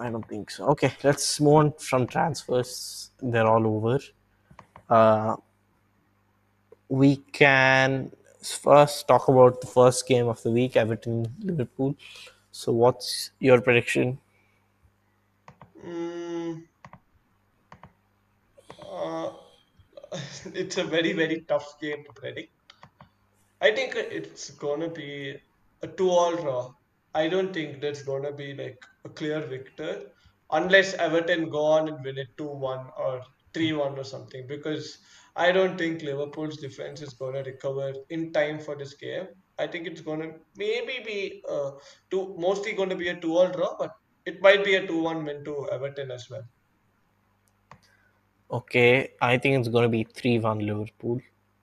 i 0.00 0.10
don't 0.10 0.28
think 0.28 0.50
so. 0.50 0.66
Okay 0.68 0.92
let's 1.02 1.40
move 1.40 1.54
on 1.54 1.72
from 1.72 2.06
transfers. 2.06 3.10
They're 3.20 3.46
all 3.46 3.66
over. 3.66 3.98
Uh, 4.88 5.36
we 6.88 7.16
can 7.32 8.10
first 8.42 9.06
talk 9.08 9.28
about 9.28 9.60
the 9.60 9.66
first 9.66 10.06
game 10.06 10.28
of 10.28 10.42
the 10.42 10.50
week 10.50 10.76
everton 10.76 11.26
liverpool. 11.42 11.94
So 12.52 12.72
what's 12.72 13.30
your 13.38 13.60
prediction? 13.60 14.18
Mm, 15.84 16.64
uh, 18.90 19.30
it's 20.54 20.76
a 20.78 20.84
very, 20.84 21.12
very 21.12 21.44
tough 21.46 21.78
game 21.80 22.04
to 22.04 22.12
predict. 22.12 22.52
I 23.60 23.72
think 23.72 23.94
it's 23.96 24.50
gonna 24.50 24.88
be 24.88 25.40
a 25.82 25.86
two-all 25.86 26.36
draw. 26.36 26.72
I 27.14 27.28
don't 27.28 27.52
think 27.52 27.80
there's 27.80 28.02
gonna 28.02 28.32
be 28.32 28.54
like 28.54 28.78
a 29.04 29.08
clear 29.10 29.40
victor 29.40 30.10
unless 30.50 30.94
Everton 30.94 31.48
go 31.50 31.64
on 31.64 31.88
and 31.88 32.04
win 32.04 32.18
it 32.18 32.28
2-1 32.36 32.90
or 32.98 33.22
3-1 33.54 33.98
or 33.98 34.04
something 34.04 34.46
because 34.46 34.98
I 35.36 35.52
don't 35.52 35.76
think 35.78 36.02
Liverpool's 36.02 36.56
defense 36.58 37.02
is 37.02 37.14
gonna 37.14 37.42
recover 37.42 37.92
in 38.10 38.32
time 38.32 38.58
for 38.58 38.76
this 38.76 38.94
game. 38.94 39.28
I 39.58 39.66
think 39.66 39.86
it's 39.86 40.00
gonna 40.00 40.32
maybe 40.56 41.00
be 41.04 41.42
uh, 41.48 41.72
two 42.10 42.34
mostly 42.38 42.72
gonna 42.72 42.96
be 42.96 43.08
a 43.08 43.20
two-all 43.20 43.48
draw, 43.48 43.76
but 43.78 43.92
it 44.26 44.40
might 44.42 44.64
be 44.64 44.74
a 44.76 44.86
2-1 44.86 45.24
win 45.24 45.44
to 45.44 45.68
Everton 45.70 46.10
as 46.10 46.28
well. 46.30 46.44
okay 48.58 49.12
i 49.20 49.36
think 49.38 49.58
it's 49.58 49.68
going 49.68 49.84
to 49.84 49.88
be 49.96 50.04
3-1 50.04 50.64
liverpool 50.66 51.20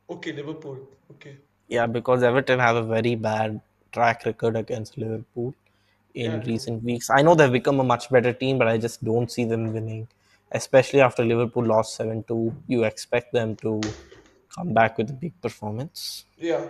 Okay, 0.10 0.31
Liverpool. 0.34 0.79
Okay. 1.12 1.38
Yeah, 1.67 1.86
because 1.88 2.23
Everton 2.23 2.60
have 2.60 2.75
a 2.75 2.84
very 2.84 3.15
bad 3.15 3.62
track 3.95 4.25
record 4.25 4.55
against 4.63 4.97
Liverpool 4.97 5.53
in 6.13 6.41
true. 6.41 6.51
recent 6.53 6.84
weeks. 6.84 7.10
I 7.10 7.21
know 7.21 7.36
they've 7.36 7.51
become 7.51 7.79
a 7.79 7.84
much 7.93 8.10
better 8.10 8.34
team, 8.34 8.58
but 8.58 8.67
I 8.67 8.77
just 8.77 9.03
don't 9.03 9.31
see 9.31 9.45
them 9.45 9.73
winning, 9.73 10.08
especially 10.51 11.01
after 11.01 11.23
Liverpool 11.25 11.65
lost 11.65 11.95
7 11.95 12.23
2. 12.27 12.53
You 12.67 12.84
expect 12.86 13.34
them 13.34 13.55
to 13.58 13.81
come 14.55 14.73
back 14.73 14.97
with 14.97 15.10
a 15.10 15.13
big 15.13 15.34
performance. 15.41 16.25
Yeah. 16.38 16.69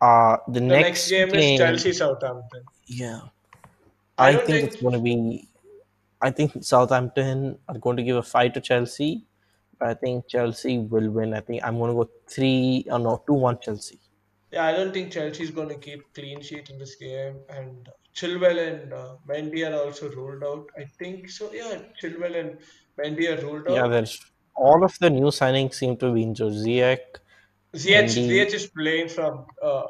Uh, 0.00 0.36
the 0.48 0.60
The 0.60 0.66
next 0.66 1.10
next 1.10 1.10
game 1.10 1.34
is 1.34 1.58
Chelsea 1.58 1.92
Southampton. 1.92 2.64
yeah, 2.86 3.20
I 4.18 4.28
I 4.28 4.32
don't 4.32 4.46
think 4.46 4.64
it's 4.66 4.76
going 4.82 4.94
to 4.94 5.00
be. 5.00 5.48
I 6.20 6.30
think 6.30 6.52
Southampton 6.64 7.58
are 7.68 7.78
going 7.78 7.96
to 7.96 8.02
give 8.02 8.16
a 8.16 8.22
fight 8.22 8.54
to 8.54 8.60
Chelsea, 8.60 9.24
but 9.78 9.88
I 9.88 9.94
think 9.94 10.26
Chelsea 10.28 10.78
will 10.78 11.10
win. 11.10 11.34
I 11.34 11.40
think 11.40 11.62
I'm 11.64 11.78
going 11.78 11.90
to 11.90 11.98
go 12.04 12.10
3 12.28 12.86
or 12.90 12.98
no, 12.98 13.22
2 13.26 13.32
1 13.34 13.58
Chelsea. 13.60 13.98
Yeah, 14.52 14.66
I 14.66 14.72
don't 14.72 14.92
think 14.92 15.12
Chelsea's 15.12 15.50
going 15.50 15.70
to 15.70 15.76
keep 15.76 16.12
clean 16.14 16.40
sheet 16.42 16.68
in 16.70 16.78
this 16.78 16.96
game. 16.96 17.36
And 17.48 17.88
Chilwell 18.14 18.58
and 18.58 18.92
uh, 18.92 19.16
Mendy 19.28 19.66
are 19.68 19.82
also 19.82 20.10
ruled 20.10 20.44
out. 20.44 20.68
I 20.78 20.84
think 20.84 21.30
so. 21.30 21.50
Yeah, 21.52 21.78
Chilwell 22.00 22.38
and 22.38 22.58
Mendy 22.98 23.26
are 23.32 23.40
ruled 23.44 23.68
out. 23.68 23.74
Yeah, 23.74 23.88
there's 23.88 24.20
all 24.54 24.84
of 24.84 24.98
the 24.98 25.08
new 25.08 25.30
signings 25.40 25.74
seem 25.74 25.96
to 25.96 26.12
be 26.12 26.22
injured. 26.22 26.52
Ziyech, 26.52 27.16
Ziyech, 27.74 28.04
Mendy, 28.04 28.28
Ziyech 28.28 28.54
is 28.54 28.66
playing 28.66 29.08
from. 29.08 29.46
Uh, 29.62 29.84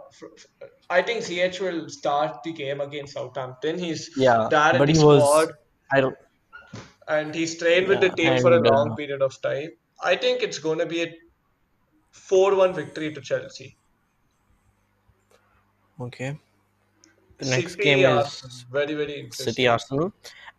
I 0.88 1.02
think 1.02 1.24
Ziyech 1.24 1.60
will 1.60 1.88
start 1.88 2.42
the 2.44 2.52
game 2.52 2.80
against 2.80 3.14
Southampton. 3.14 3.78
He's 3.78 4.10
yeah, 4.16 4.46
there 4.48 4.78
but 4.78 4.88
he 4.88 4.94
squad 4.94 5.18
was, 5.18 5.52
I 5.92 6.00
don't, 6.00 6.16
and 7.08 7.34
he's 7.34 7.58
trained 7.58 7.88
with 7.88 8.00
the 8.00 8.12
yeah, 8.16 8.34
team 8.34 8.42
for 8.42 8.52
a 8.52 8.60
long 8.60 8.92
uh, 8.92 8.94
period 8.94 9.22
of 9.22 9.40
time. 9.42 9.70
I 10.02 10.16
think 10.16 10.42
it's 10.42 10.58
going 10.58 10.78
to 10.78 10.86
be 10.86 11.02
a 11.02 11.14
4-1 12.14 12.74
victory 12.74 13.12
to 13.14 13.20
Chelsea. 13.20 13.76
Okay. 16.02 16.38
The 17.38 17.46
next 17.46 17.72
City 17.72 17.82
game 17.84 18.06
Arsenal, 18.06 18.48
is 18.48 18.64
very, 18.70 18.94
very 18.94 19.28
City. 19.32 19.66
Arsenal, 19.66 20.12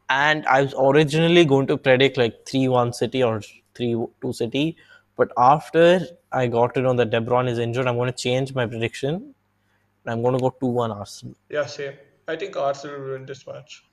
and 0.09 0.45
I 0.47 0.61
was 0.63 0.73
originally 0.77 1.45
going 1.45 1.67
to 1.67 1.77
predict 1.77 2.17
like 2.17 2.45
three 2.45 2.67
one 2.67 2.91
City 2.93 3.23
or 3.23 3.41
three 3.75 3.95
two 4.21 4.33
City, 4.33 4.75
but 5.15 5.31
after 5.37 6.05
I 6.31 6.47
got 6.47 6.73
to 6.75 6.81
know 6.81 6.93
that 6.95 7.11
De 7.11 7.21
Bruyne 7.21 7.49
is 7.49 7.59
injured, 7.59 7.87
I'm 7.87 7.95
going 7.95 8.11
to 8.11 8.17
change 8.17 8.53
my 8.53 8.65
prediction. 8.65 9.33
I'm 10.05 10.21
going 10.21 10.33
to 10.33 10.39
go 10.39 10.49
two 10.59 10.67
one 10.67 10.91
Arsenal 10.91 11.35
Yeah, 11.49 11.65
same. 11.65 11.93
I 12.27 12.35
think 12.35 12.57
Arsenal 12.57 12.99
will 12.99 13.11
win 13.13 13.25
this 13.25 13.45
match. 13.47 13.83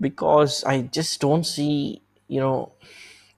because 0.00 0.64
I 0.64 0.82
just 0.82 1.20
don't 1.20 1.44
see, 1.44 2.02
you 2.28 2.40
know, 2.40 2.72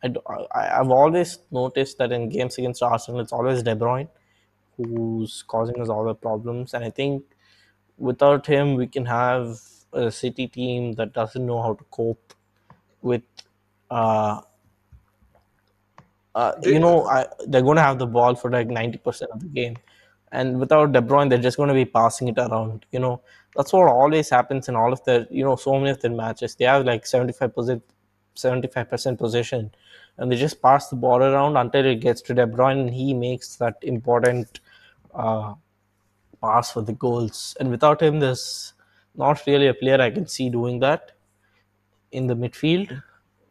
I, 0.03 0.67
have 0.77 0.91
always 0.91 1.39
noticed 1.51 1.99
that 1.99 2.13
in 2.13 2.29
games 2.29 2.59
against 2.59 2.83
Arsenal, 2.83 3.21
it's 3.21 3.33
always 3.33 3.63
De 3.63 3.75
Bruyne 3.75 4.09
who's 4.77 5.43
causing 5.47 5.81
us 5.81 5.89
all 5.89 6.05
the 6.05 6.15
problems. 6.15 6.75
And 6.75 6.85
I 6.85 6.91
think 6.91 7.25
without 7.99 8.47
him, 8.47 8.75
we 8.75 8.87
can 8.87 9.07
have 9.07 9.59
a 9.93 10.11
City 10.11 10.47
team 10.47 10.93
that 10.95 11.13
doesn't 11.13 11.45
know 11.45 11.63
how 11.63 11.75
to 11.75 11.85
cope 11.91 12.35
with, 13.03 13.23
uh, 13.91 14.41
uh, 16.35 16.53
you 16.63 16.79
know, 16.79 17.07
I, 17.07 17.27
they're 17.47 17.63
going 17.63 17.77
to 17.77 17.83
have 17.83 17.99
the 17.99 18.07
ball 18.07 18.35
for 18.35 18.51
like 18.51 18.69
90% 18.69 19.23
of 19.33 19.41
the 19.41 19.47
game. 19.47 19.77
And 20.33 20.61
without 20.61 20.93
De 20.93 21.01
Bruyne, 21.01 21.31
they're 21.31 21.39
just 21.39 21.57
going 21.57 21.69
to 21.69 21.75
be 21.75 21.85
passing 21.85 22.29
it 22.29 22.37
around. 22.37 22.85
You 22.91 22.99
know, 22.99 23.23
that's 23.55 23.73
what 23.73 23.89
always 23.89 24.29
happens 24.29 24.69
in 24.69 24.77
all 24.77 24.93
of 24.93 25.03
their, 25.05 25.27
you 25.31 25.45
know, 25.45 25.57
so 25.57 25.79
many 25.79 25.91
of 25.91 26.01
their 26.01 26.11
matches. 26.11 26.57
They 26.57 26.67
have 26.67 26.85
like 26.85 27.05
75%, 27.05 27.81
75% 28.37 29.19
possession 29.19 29.71
and 30.19 30.31
they 30.31 30.37
just 30.37 30.63
pass 30.63 30.89
the 30.89 30.97
ball 30.97 31.23
around 31.23 31.57
until 31.57 31.85
it 31.85 31.97
gets 31.97 32.23
to 32.23 32.35
De 32.35 32.47
Bruyne 32.47 32.81
and 32.81 32.95
he 32.95 33.13
makes 33.15 33.57
that 33.57 33.77
important 33.83 34.61
uh, 35.17 35.55
pass 36.41 36.71
for 36.73 36.83
the 36.83 36.93
goals. 36.93 37.57
And 37.59 37.71
without 37.71 38.01
him, 38.01 38.21
there's 38.21 38.75
not 39.15 39.43
really 39.47 39.69
a 39.69 39.75
player 39.75 40.01
I 40.01 40.11
can 40.11 40.27
see 40.27 40.51
doing 40.51 40.79
that 40.81 41.13
in 42.13 42.27
the 42.27 42.35
midfield. 42.35 43.03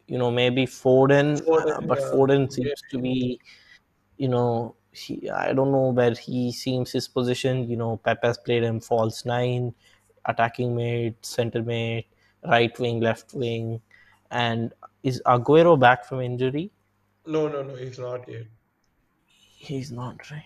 You 0.08 0.20
know, 0.20 0.30
maybe 0.30 0.66
Foden, 0.66 1.42
uh, 1.42 1.82
but 1.82 2.00
yeah, 2.00 2.06
Foden 2.12 2.52
seems 2.52 2.82
to 2.92 3.00
be, 3.00 3.40
you 4.18 4.28
know, 4.28 4.76
he, 4.92 5.30
I 5.30 5.52
don't 5.52 5.72
know 5.72 5.90
where 5.90 6.14
he 6.14 6.52
seems 6.52 6.92
his 6.92 7.08
position. 7.08 7.68
You 7.68 7.76
know, 7.76 7.98
Pep 7.98 8.20
has 8.24 8.38
played 8.38 8.64
him 8.64 8.80
false 8.80 9.26
nine, 9.26 9.74
attacking 10.26 10.76
mid, 10.76 11.16
center 11.22 11.64
mid, 11.64 12.06
right 12.48 12.78
wing, 12.80 13.00
left 13.00 13.34
wing. 13.34 13.82
And 14.30 14.74
is 15.02 15.22
Aguero 15.26 15.80
back 15.80 16.06
from 16.06 16.22
injury? 16.22 16.72
No, 17.26 17.48
no, 17.48 17.64
no, 17.64 17.76
he's 17.76 17.98
not 17.98 18.30
yet. 18.30 18.46
He's 19.58 19.92
not 19.92 20.30
right. 20.30 20.44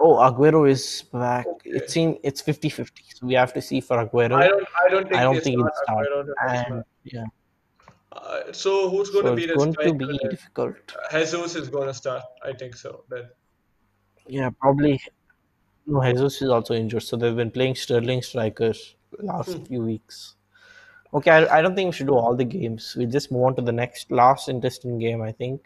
Oh, 0.00 0.16
Aguero 0.16 0.68
is 0.68 1.04
back. 1.12 1.46
It 1.64 1.76
Okay. 1.76 1.86
seems 1.86 2.18
it's 2.22 2.40
fifty-fifty. 2.40 3.02
So 3.14 3.26
we 3.26 3.34
have 3.34 3.52
to 3.54 3.62
see 3.62 3.80
for 3.80 3.98
I 3.98 4.04
Aguero. 4.04 4.48
don't, 4.48 4.68
I 4.84 4.88
don't 4.90 5.06
I 5.06 5.08
think 5.08 5.10
they 5.10 5.18
don't 5.22 5.42
think 5.42 5.56
he'll 5.58 5.70
start. 5.82 6.06
Aguero 6.06 6.26
the 6.26 6.34
next 6.44 6.70
match. 6.70 6.72
And 6.72 6.84
yeah, 7.04 7.24
Uh, 8.12 8.52
so 8.52 8.88
who's 8.90 9.10
going 9.10 9.24
to 9.24 9.30
so 9.30 9.36
be 9.36 9.46
it's 9.46 9.64
the 9.64 9.72
going 9.72 9.98
to 9.98 10.06
be 10.06 10.18
difficult. 10.30 10.76
Jesus 11.10 11.56
is 11.56 11.68
going 11.68 11.88
to 11.88 11.94
start. 11.94 12.22
I 12.44 12.52
think 12.52 12.76
so. 12.76 13.04
Then. 13.08 13.28
Yeah, 14.26 14.50
probably. 14.60 15.00
No, 15.86 16.02
Jesus 16.02 16.40
is 16.40 16.48
also 16.48 16.74
injured. 16.74 17.02
So 17.02 17.16
they've 17.16 17.36
been 17.36 17.50
playing 17.50 17.74
Sterling 17.74 18.22
strikers 18.22 18.96
last 19.18 19.52
Hmm. 19.52 19.64
few 19.64 19.82
weeks. 19.82 20.36
Okay, 21.12 21.30
I, 21.30 21.58
I 21.58 21.62
don't 21.62 21.74
think 21.76 21.88
we 21.88 21.92
should 21.92 22.06
do 22.06 22.16
all 22.16 22.34
the 22.34 22.44
games. 22.44 22.94
We 22.96 23.06
just 23.06 23.30
move 23.30 23.44
on 23.44 23.56
to 23.56 23.62
the 23.62 23.72
next 23.72 24.10
last 24.10 24.48
interesting 24.48 24.98
game, 24.98 25.22
I 25.22 25.32
think. 25.32 25.62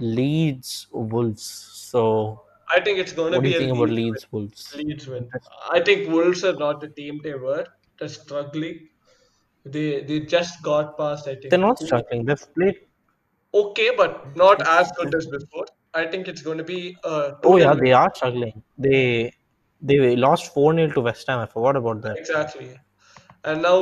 Leeds 0.00 0.86
Wolves. 0.90 1.42
So 1.44 2.42
I 2.74 2.80
think 2.80 2.98
it's 2.98 3.12
going 3.12 3.32
to 3.32 3.38
what 3.38 3.44
do 3.44 3.50
you 3.50 3.58
be 3.58 3.64
think 3.66 3.76
about 3.76 3.90
Leeds 3.90 4.26
win. 4.30 4.42
Wolves? 4.42 4.74
Leeds 4.76 5.06
win. 5.06 5.28
I 5.70 5.80
think 5.80 6.08
Wolves 6.10 6.44
are 6.44 6.54
not 6.54 6.80
the 6.80 6.88
team 6.88 7.20
they 7.22 7.34
were. 7.34 7.64
They're 7.98 8.08
struggling. 8.08 8.88
They 9.64 10.02
they 10.02 10.20
just 10.20 10.62
got 10.62 10.96
past. 10.98 11.26
I 11.28 11.34
think 11.34 11.50
They're 11.50 11.58
not 11.58 11.78
struggling. 11.78 12.24
They've 12.24 12.54
played. 12.54 12.78
okay, 13.54 13.90
but 13.96 14.34
not 14.36 14.62
as 14.66 14.90
good 14.96 15.14
as 15.14 15.26
before. 15.26 15.66
I 15.92 16.06
think 16.06 16.28
it's 16.28 16.42
going 16.42 16.58
to 16.58 16.64
be 16.64 16.96
uh, 17.04 17.32
oh 17.44 17.56
yeah, 17.56 17.74
they 17.74 17.92
are 17.92 18.10
struggling. 18.14 18.62
They 18.78 19.32
They 19.82 20.14
lost 20.16 20.52
4 20.54 20.72
nil 20.74 20.90
to 20.92 21.00
West 21.00 21.26
Ham. 21.28 21.40
I 21.40 21.46
forgot 21.46 21.76
about 21.76 22.02
that. 22.02 22.16
exactly. 22.22 22.70
And 23.44 23.62
now, 23.62 23.78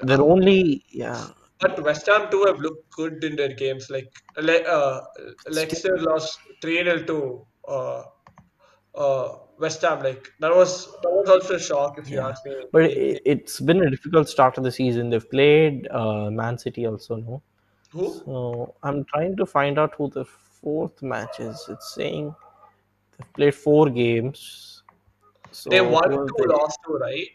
They're 0.00 0.22
only, 0.34 0.84
yeah, 1.00 1.26
but 1.60 1.82
West 1.86 2.06
Ham 2.06 2.22
too 2.30 2.44
have 2.48 2.58
looked 2.66 2.90
good 2.98 3.22
in 3.28 3.36
their 3.40 3.52
games. 3.62 3.88
Like 3.90 4.08
Le- 4.48 4.66
uh, 4.76 5.00
Leicester 5.58 5.96
lost 5.98 6.38
three 6.62 6.78
0 6.82 7.02
to 7.10 7.18
West 9.60 9.82
Ham. 9.82 10.02
Like 10.02 10.32
that 10.40 10.54
was 10.54 10.86
that 11.02 11.10
was 11.10 11.28
also 11.28 11.54
a 11.54 11.60
shock 11.60 11.98
if 11.98 12.08
you 12.08 12.16
yeah. 12.16 12.28
ask 12.28 12.44
me. 12.44 12.54
But 12.72 12.84
it, 12.84 13.22
it's 13.24 13.60
been 13.60 13.82
a 13.82 13.90
difficult 13.90 14.28
start 14.28 14.54
to 14.54 14.60
the 14.60 14.72
season. 14.72 15.10
They've 15.10 15.30
played 15.30 15.88
uh, 15.90 16.30
Man 16.30 16.58
City 16.58 16.86
also, 16.86 17.16
no? 17.16 17.42
who? 17.90 18.14
So 18.24 18.74
I'm 18.82 19.04
trying 19.04 19.36
to 19.36 19.46
find 19.46 19.78
out 19.78 19.94
who 19.96 20.08
the 20.10 20.24
fourth 20.24 21.02
match 21.02 21.40
is. 21.40 21.66
It's 21.68 21.94
saying 21.94 22.34
they've 23.16 23.32
played 23.34 23.54
four 23.54 23.90
games. 23.90 24.82
They 25.68 25.80
won 25.80 26.10
two, 26.10 26.28
they? 26.38 26.46
lost 26.46 26.78
two, 26.86 26.94
right? 26.94 27.28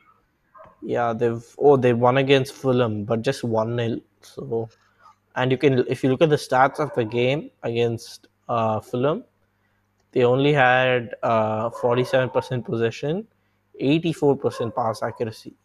Yeah, 0.82 1.14
they've 1.14 1.46
oh 1.58 1.78
they 1.78 1.94
won 1.94 2.18
against 2.18 2.54
Fulham, 2.54 3.04
but 3.04 3.22
just 3.22 3.44
one 3.44 3.76
nil. 3.76 4.00
So 4.22 4.70
and 5.36 5.52
you 5.52 5.58
can 5.58 5.86
if 5.88 6.04
you 6.04 6.10
look 6.10 6.22
at 6.22 6.30
the 6.30 6.38
stats 6.38 6.80
of 6.80 6.94
the 6.96 7.04
game 7.04 7.50
against 7.64 8.28
uh, 8.48 8.80
Fulham, 8.80 9.24
they 10.16 10.24
only 10.26 10.54
had 10.54 11.16
uh, 11.24 11.70
47% 11.72 12.66
possession, 12.66 13.28
84% 13.80 14.76
pass 14.76 15.04
accuracy. 15.04 15.56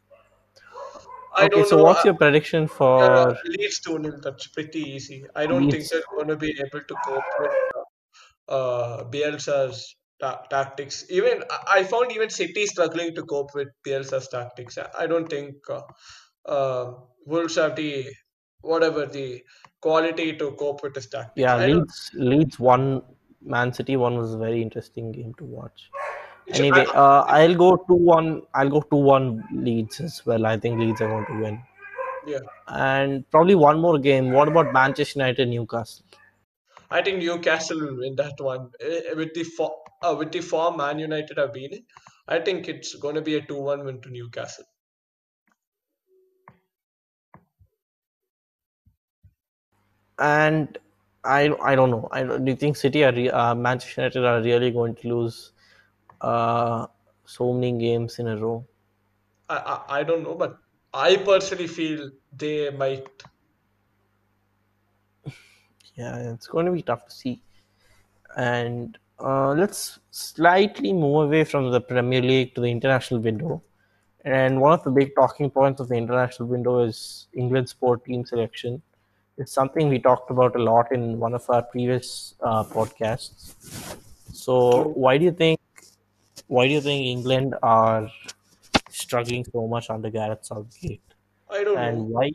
I 1.36 1.46
Okay, 1.46 1.48
don't 1.48 1.68
so 1.68 1.76
know. 1.76 1.84
what's 1.84 2.04
Uh, 2.04 2.04
your 2.04 2.14
prediction 2.14 2.64
uh, 2.98 3.26
for 3.28 3.36
Leeds 3.46 3.80
2 3.80 3.98
nil. 3.98 4.20
That's 4.22 4.48
pretty 4.48 4.80
easy. 4.80 5.26
I 5.36 5.46
don't 5.46 5.70
think 5.70 5.88
they're 5.88 6.02
going 6.16 6.28
to 6.28 6.36
be 6.36 6.50
able 6.66 6.84
to 6.86 6.96
cope 7.06 7.32
with 7.40 7.52
uh, 7.76 8.52
uh, 8.52 9.04
Bielsa's 9.10 9.96
ta- 10.20 10.42
tactics. 10.50 11.04
Even 11.10 11.44
I 11.68 11.84
found 11.84 12.12
even 12.12 12.30
City 12.30 12.66
struggling 12.66 13.14
to 13.16 13.22
cope 13.24 13.54
with 13.54 13.68
Bielsa's 13.86 14.28
tactics. 14.28 14.78
I 14.98 15.06
don't 15.06 15.28
think 15.28 15.56
uh, 15.70 15.82
uh, 16.46 16.94
Wolves 17.26 17.56
have 17.56 17.76
the 17.76 18.12
whatever 18.62 19.06
the 19.06 19.42
quality 19.80 20.36
to 20.36 20.52
cope 20.52 20.82
with 20.82 20.94
his 20.96 21.08
tactics. 21.08 21.32
Yeah. 21.36 21.56
Leeds 21.56 22.10
Leeds 22.14 22.58
won 22.58 23.02
Man 23.42 23.72
City 23.72 23.96
one 23.96 24.16
was 24.16 24.34
a 24.34 24.38
very 24.38 24.62
interesting 24.62 25.12
game 25.12 25.34
to 25.34 25.44
watch. 25.44 25.90
Anyway, 26.52 26.84
uh, 26.94 27.22
I'll 27.22 27.54
go 27.54 27.76
2-1. 27.88 28.46
I'll 28.54 28.70
go 28.70 28.80
2-1 28.82 29.42
Leeds 29.52 30.00
as 30.00 30.24
well. 30.26 30.46
I 30.46 30.58
think 30.58 30.80
Leeds 30.80 31.00
are 31.00 31.08
going 31.08 31.26
to 31.26 31.40
win. 31.42 31.62
yeah, 32.26 32.40
And 32.68 33.28
probably 33.30 33.54
one 33.54 33.80
more 33.80 33.98
game. 33.98 34.32
What 34.32 34.48
about 34.48 34.72
Manchester 34.72 35.18
United 35.20 35.48
Newcastle? 35.48 36.04
I 36.90 37.02
think 37.02 37.18
Newcastle 37.18 37.80
will 37.80 37.96
win 37.98 38.16
that 38.16 38.40
one 38.40 38.72
Eh, 38.80 39.14
with 39.14 39.32
the 39.34 39.44
uh, 40.02 40.14
with 40.18 40.32
the 40.32 40.40
form 40.40 40.76
Man 40.76 40.98
United 40.98 41.38
have 41.38 41.52
been. 41.52 41.72
in, 41.72 41.86
I 42.28 42.40
think 42.40 42.68
it's 42.68 42.94
going 42.96 43.14
to 43.14 43.22
be 43.22 43.36
a 43.36 43.42
two-one 43.42 43.84
win 43.84 44.00
to 44.02 44.10
Newcastle. 44.10 44.64
And 50.18 50.78
I 51.24 51.50
I 51.62 51.74
don't 51.74 51.90
know. 51.90 52.08
I 52.12 52.22
don't- 52.24 52.44
do 52.44 52.50
you 52.50 52.56
think 52.56 52.76
City 52.76 53.04
are 53.04 53.12
re- 53.12 53.30
uh, 53.30 53.54
Manchester 53.54 54.02
United 54.02 54.24
are 54.24 54.42
really 54.42 54.70
going 54.70 54.94
to 54.96 55.08
lose 55.08 55.52
uh, 56.20 56.86
so 57.24 57.52
many 57.52 57.78
games 57.78 58.18
in 58.18 58.28
a 58.28 58.36
row? 58.36 58.66
I, 59.48 59.56
I 59.56 59.98
I 60.00 60.02
don't 60.04 60.22
know, 60.22 60.34
but 60.34 60.58
I 60.94 61.16
personally 61.16 61.66
feel 61.66 62.10
they 62.32 62.70
might. 62.70 63.08
Yeah, 65.94 66.32
it's 66.32 66.46
going 66.46 66.66
to 66.66 66.72
be 66.72 66.82
tough 66.82 67.06
to 67.06 67.10
see. 67.10 67.42
And 68.36 68.98
uh, 69.18 69.52
let's 69.52 70.00
slightly 70.10 70.92
move 70.92 71.24
away 71.26 71.44
from 71.44 71.70
the 71.70 71.80
Premier 71.80 72.22
League 72.22 72.54
to 72.54 72.60
the 72.62 72.68
international 72.70 73.20
window. 73.20 73.62
And 74.24 74.60
one 74.60 74.72
of 74.74 74.84
the 74.84 74.90
big 74.90 75.14
talking 75.14 75.50
points 75.50 75.80
of 75.80 75.88
the 75.88 75.96
international 75.96 76.48
window 76.48 76.80
is 76.80 77.28
England's 77.34 77.72
sport 77.72 78.04
team 78.04 78.24
selection. 78.24 78.82
It's 79.40 79.52
something 79.52 79.88
we 79.88 79.98
talked 79.98 80.30
about 80.30 80.54
a 80.54 80.62
lot 80.62 80.92
in 80.92 81.18
one 81.18 81.32
of 81.34 81.48
our 81.48 81.62
previous 81.62 82.34
uh, 82.42 82.62
podcasts. 82.64 83.54
So, 84.32 84.88
why 85.04 85.16
do 85.16 85.24
you 85.24 85.32
think? 85.32 85.58
Why 86.46 86.66
do 86.68 86.74
you 86.74 86.80
think 86.82 87.06
England 87.06 87.54
are 87.62 88.10
struggling 88.90 89.46
so 89.52 89.66
much 89.66 89.88
under 89.88 90.10
Gareth 90.10 90.44
Southgate? 90.44 91.00
I 91.50 91.64
don't 91.64 91.80
know 91.80 91.80
And 91.86 91.98
know. 92.00 92.04
why? 92.10 92.30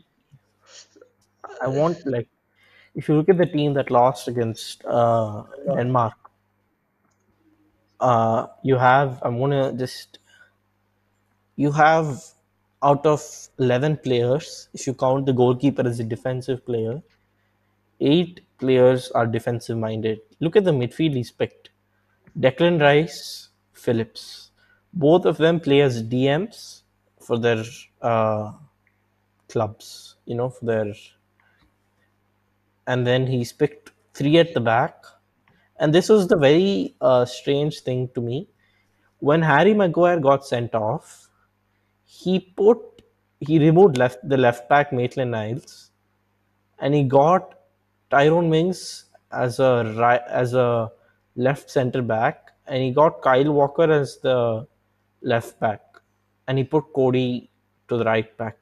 I 1.62 1.68
want 1.68 2.04
like, 2.06 2.28
if 2.96 3.08
you 3.08 3.16
look 3.16 3.28
at 3.28 3.38
the 3.38 3.46
team 3.46 3.74
that 3.74 3.92
lost 3.92 4.26
against 4.26 4.84
uh, 4.84 5.44
Yeah. 5.64 5.76
Denmark, 5.76 6.14
uh, 8.00 8.46
you 8.64 8.76
have. 8.78 9.20
I'm 9.22 9.38
gonna 9.38 9.72
just. 9.72 10.18
You 11.54 11.70
have 11.72 12.24
out 12.86 13.04
of 13.04 13.22
11 13.58 13.96
players, 13.98 14.68
if 14.72 14.86
you 14.86 14.94
count 14.94 15.26
the 15.26 15.32
goalkeeper 15.32 15.86
as 15.86 15.98
a 15.98 16.04
defensive 16.04 16.64
player, 16.64 17.02
eight 18.00 18.42
players 18.58 19.10
are 19.10 19.26
defensive 19.26 19.76
minded. 19.76 20.20
Look 20.40 20.56
at 20.56 20.64
the 20.64 20.70
midfield 20.70 21.14
he's 21.14 21.32
picked 21.32 21.70
Declan 22.38 22.80
Rice, 22.80 23.48
Phillips. 23.72 24.50
Both 24.92 25.24
of 25.24 25.36
them 25.38 25.58
play 25.58 25.80
as 25.80 26.02
DMs 26.02 26.82
for 27.20 27.38
their 27.38 27.64
uh, 28.02 28.52
clubs, 29.48 30.16
you 30.26 30.36
know, 30.36 30.50
for 30.50 30.64
their. 30.66 30.92
And 32.86 33.06
then 33.06 33.26
he's 33.26 33.52
picked 33.52 33.90
three 34.14 34.38
at 34.38 34.54
the 34.54 34.60
back. 34.60 35.04
And 35.78 35.92
this 35.92 36.08
was 36.08 36.28
the 36.28 36.36
very 36.36 36.94
uh, 37.00 37.24
strange 37.24 37.80
thing 37.80 38.10
to 38.14 38.20
me. 38.20 38.48
When 39.18 39.42
Harry 39.42 39.74
Maguire 39.74 40.20
got 40.20 40.46
sent 40.46 40.74
off, 40.74 41.28
he 42.06 42.40
put 42.40 42.78
he 43.40 43.58
removed 43.58 43.96
left 43.98 44.18
the 44.28 44.36
left 44.36 44.68
back 44.68 44.92
Maitland 44.92 45.30
Niles 45.32 45.90
and 46.78 46.94
he 46.94 47.02
got 47.04 47.58
Tyrone 48.10 48.48
Mings 48.50 49.06
as 49.32 49.58
a 49.60 49.94
right 49.98 50.22
as 50.28 50.54
a 50.54 50.90
left 51.36 51.70
center 51.70 52.02
back 52.02 52.52
and 52.66 52.82
he 52.82 52.90
got 52.92 53.22
Kyle 53.22 53.52
Walker 53.52 53.90
as 53.92 54.18
the 54.18 54.66
left 55.22 55.58
back 55.60 55.82
and 56.48 56.58
he 56.58 56.64
put 56.64 56.92
Coady 56.94 57.50
to 57.88 57.96
the 57.98 58.04
right 58.04 58.36
back 58.38 58.58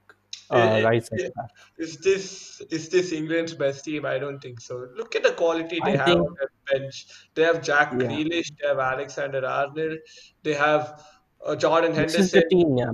uh, 0.50 0.80
I- 0.80 0.82
right 0.82 1.04
center 1.06 1.26
I- 1.26 1.30
back. 1.36 1.50
Is 1.78 1.98
this 1.98 2.60
is 2.70 2.88
this 2.88 3.12
England's 3.12 3.54
best 3.54 3.84
team? 3.84 4.06
I 4.06 4.18
don't 4.18 4.40
think 4.40 4.60
so. 4.60 4.88
Look 4.96 5.16
at 5.16 5.22
the 5.24 5.32
quality 5.32 5.80
they 5.80 5.92
I 5.92 5.96
have 5.96 6.06
think 6.06 6.20
on 6.20 6.34
their 6.38 6.50
bench. 6.70 7.06
They 7.34 7.42
have 7.42 7.62
Jack 7.62 7.92
yeah 7.92 8.08
Grealish, 8.08 8.50
they 8.60 8.68
have 8.68 8.78
Alexander 8.78 9.44
Arnold, 9.46 9.98
they 10.42 10.54
have 10.54 11.04
uh, 11.44 11.56
Jordan 11.56 11.92
this 11.96 12.18
is 12.18 12.30
the 12.30 12.42
Henderson, 12.42 12.48
team 12.50 12.76
yeah 12.78 12.92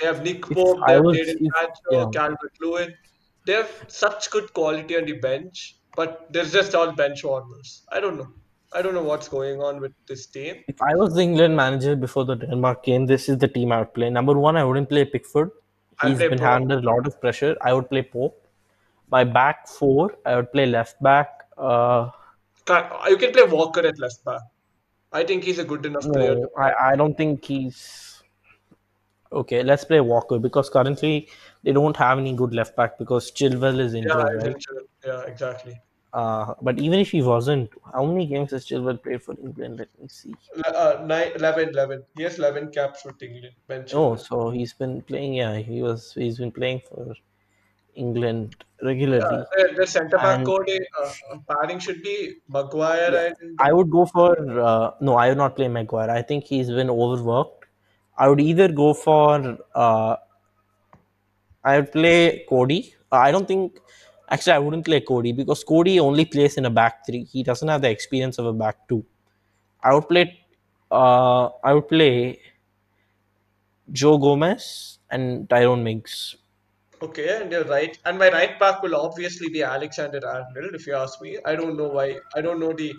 they 0.00 0.06
have 0.06 0.22
Nick 0.22 0.42
Pope, 0.42 0.78
they 0.86 0.94
have 0.94 1.04
was 1.04 1.16
Jadon 1.18 1.36
if 1.40 1.52
Sancho, 1.56 1.92
yeah 1.92 2.06
Calvert 2.12 2.52
Lewin. 2.60 2.94
They 3.46 3.54
have 3.54 3.84
such 3.88 4.30
good 4.30 4.52
quality 4.52 4.96
on 4.96 5.06
the 5.06 5.14
bench, 5.14 5.76
but 5.96 6.26
they're 6.32 6.44
just 6.44 6.74
all 6.74 6.92
bench 6.92 7.24
warmers. 7.24 7.82
I 7.90 8.00
don't 8.00 8.16
know. 8.18 8.28
I 8.72 8.82
don't 8.82 8.92
know 8.94 9.02
what's 9.02 9.28
going 9.28 9.62
on 9.62 9.80
with 9.80 9.92
this 10.06 10.26
team. 10.26 10.56
if 10.68 10.82
I 10.82 10.94
was 10.94 11.14
the 11.14 11.22
England 11.22 11.56
manager 11.56 11.96
before 11.96 12.24
the 12.26 12.34
Denmark 12.34 12.82
game 12.84 13.06
this 13.06 13.28
is 13.30 13.38
the 13.38 13.48
team 13.48 13.72
I 13.72 13.78
would 13.78 13.94
play 13.94 14.10
number 14.10 14.34
one 14.38 14.58
I 14.58 14.64
wouldn't 14.64 14.90
play 14.90 15.04
Pickford 15.06 15.50
he's 16.02 16.18
play 16.18 16.28
been 16.28 16.38
Pope. 16.38 16.48
under 16.48 16.76
a 16.78 16.82
lot 16.82 17.06
of 17.06 17.18
pressure 17.22 17.56
I 17.62 17.72
would 17.72 17.88
play 17.88 18.02
Pope 18.02 18.46
my 19.10 19.24
back 19.24 19.66
four 19.68 20.14
I 20.26 20.36
would 20.36 20.52
play 20.52 20.66
left 20.66 21.02
back 21.02 21.44
uh, 21.56 22.10
You 23.08 23.16
can 23.16 23.32
play 23.32 23.44
Walker 23.44 23.80
at 23.80 23.98
left 23.98 24.22
back. 24.24 24.42
I 25.12 25.24
think 25.24 25.44
he's 25.44 25.58
a 25.58 25.64
good 25.64 25.86
enough 25.86 26.02
player 26.02 26.34
No. 26.34 26.48
I, 26.58 26.90
I 26.90 26.96
don't 26.96 27.16
think 27.16 27.42
he's 27.46 28.07
okay. 29.32 29.62
Let's 29.62 29.84
play 29.84 30.00
Walker 30.00 30.38
because 30.38 30.70
currently 30.70 31.28
they 31.62 31.72
don't 31.72 31.96
have 31.96 32.18
any 32.18 32.34
good 32.34 32.54
left 32.54 32.76
back 32.76 32.98
because 32.98 33.30
Chilwell 33.32 33.78
is 33.80 33.94
Yeah, 33.94 33.94
injured, 33.94 34.32
he's 34.42 34.44
right? 34.44 34.56
Yeah, 35.04 35.22
exactly. 35.26 35.80
Uh, 36.12 36.54
but 36.62 36.78
even 36.78 36.98
if 37.00 37.10
he 37.10 37.22
wasn't, 37.22 37.70
how 37.92 38.04
many 38.04 38.26
games 38.26 38.50
has 38.50 38.66
Chilwell 38.66 39.02
played 39.02 39.22
for 39.22 39.34
England? 39.40 39.78
Let 39.78 39.98
me 40.00 40.08
see. 40.08 40.34
Uh, 40.66 41.04
nine, 41.06 41.32
11, 41.36 41.70
11. 41.70 42.04
He 42.14 42.22
has 42.22 42.38
11 42.38 42.70
caps 42.70 43.04
with 43.04 43.22
England. 43.22 43.54
Ben 43.66 43.86
Oh, 43.92 44.16
so 44.16 44.50
he's 44.50 44.72
been 44.72 45.02
playing. 45.02 45.34
Yeah, 45.34 45.56
he 45.58 45.82
was. 45.82 46.12
He's 46.14 46.38
been 46.38 46.52
playing 46.52 46.80
for 46.88 47.14
England 47.94 48.56
Yeah, 49.14 49.20
regularly. 49.22 49.46
the, 49.52 49.74
the 49.76 49.86
centre 49.86 50.18
back 50.18 50.44
code 50.44 50.68
uh, 50.98 51.12
uh, 51.30 51.38
pairing 51.48 51.78
should 51.78 52.02
be 52.02 52.36
Maguire 52.48 53.12
yeah, 53.12 53.32
and 53.40 53.58
I 53.58 53.72
would 53.72 53.90
go 53.90 54.06
for. 54.06 54.60
Uh, 54.60 54.92
no, 55.00 55.14
I 55.16 55.28
would 55.28 55.38
not 55.38 55.56
play 55.56 55.68
Maguire. 55.68 56.10
I 56.10 56.22
think 56.22 56.44
he's 56.44 56.68
been 56.68 56.90
overworked. 56.90 57.57
I 58.18 58.28
would 58.28 58.40
either 58.40 58.68
go 58.68 58.94
for 58.94 59.58
uh, 59.74 60.16
I 61.64 61.76
would 61.78 61.92
play 61.92 62.44
Coady. 62.48 62.94
Uh, 63.12 63.16
I 63.16 63.30
don't 63.30 63.46
think 63.46 63.78
actually 64.30 64.52
I 64.54 64.58
wouldn't 64.58 64.84
play 64.84 65.00
Coady 65.00 65.32
because 65.32 65.64
Coady 65.64 66.00
only 66.00 66.24
plays 66.24 66.56
in 66.56 66.66
a 66.66 66.70
back 66.70 67.06
three. 67.06 67.24
He 67.24 67.42
doesn't 67.42 67.68
have 67.68 67.82
the 67.82 67.90
experience 67.90 68.38
of 68.38 68.46
a 68.46 68.52
back 68.52 68.88
two. 68.88 69.04
I 69.82 69.94
would 69.94 70.08
play 70.08 70.40
uh 70.90 71.46
I 71.64 71.74
would 71.74 71.88
play 71.88 72.40
Joe 73.92 74.16
Gomez 74.18 74.98
and 75.10 75.48
Tyrone 75.50 75.84
Mings. 75.84 76.36
okay, 77.02 77.40
and 77.40 77.52
you're 77.52 77.64
right. 77.64 77.98
And 78.04 78.18
my 78.18 78.28
right 78.30 78.58
back 78.58 78.82
will 78.82 78.96
obviously 78.96 79.48
be 79.48 79.62
Alexander 79.62 80.20
Arnold, 80.26 80.74
if 80.74 80.86
you 80.86 80.94
ask 80.94 81.20
me. 81.22 81.38
I 81.44 81.54
don't 81.56 81.76
know 81.76 81.88
why. 81.88 82.18
I 82.34 82.40
don't 82.40 82.60
know 82.60 82.72
the 82.72 82.94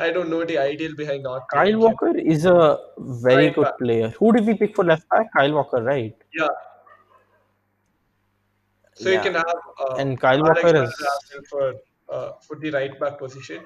I 0.00 0.10
don't 0.10 0.30
know 0.30 0.44
the 0.44 0.58
ideal 0.58 0.94
behind 0.96 1.22
not 1.24 1.48
Kyle. 1.52 1.78
Walker 1.78 2.16
is 2.16 2.44
a 2.46 2.78
very 2.98 3.46
Right 3.46 3.56
back. 3.56 3.56
good 3.56 3.72
player. 3.86 4.08
Who 4.18 4.32
did 4.32 4.46
we 4.46 4.54
pick 4.54 4.74
for 4.76 4.84
left 4.84 5.08
back? 5.08 5.32
Kyle 5.36 5.52
Walker, 5.52 5.82
right? 5.82 6.14
Yeah. 6.34 6.48
So 8.94 9.10
you 9.10 9.20
can 9.20 9.34
have 9.34 9.44
uh, 9.80 9.94
And 9.98 10.20
Kyle 10.20 10.40
Walker 10.42 10.74
is 10.84 10.94
for 11.50 11.74
uh, 12.08 12.32
for 12.46 12.56
the 12.64 12.70
right 12.70 12.98
back 13.00 13.18
position, 13.18 13.62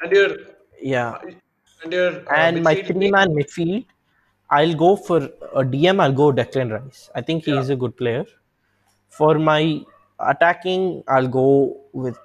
and 0.00 0.12
your 0.12 0.28
yeah. 0.80 1.18
and 1.84 1.92
your 1.92 2.12
uh, 2.28 2.34
And 2.36 2.62
my 2.62 2.74
three 2.74 3.10
man 3.10 3.34
midfield, 3.38 3.84
I'll 4.50 4.74
go 4.74 4.96
for 4.96 5.18
a 5.54 5.64
DM. 5.74 6.00
I'll 6.00 6.12
go 6.12 6.32
Declan 6.32 6.72
Rice. 6.76 7.10
I 7.14 7.20
think 7.20 7.46
Yeah. 7.46 7.56
he's 7.58 7.68
a 7.70 7.76
good 7.76 7.96
player. 7.96 8.24
For 9.10 9.38
my 9.38 9.84
attacking, 10.18 11.04
I'll 11.06 11.28
go 11.28 11.48
with 11.92 12.16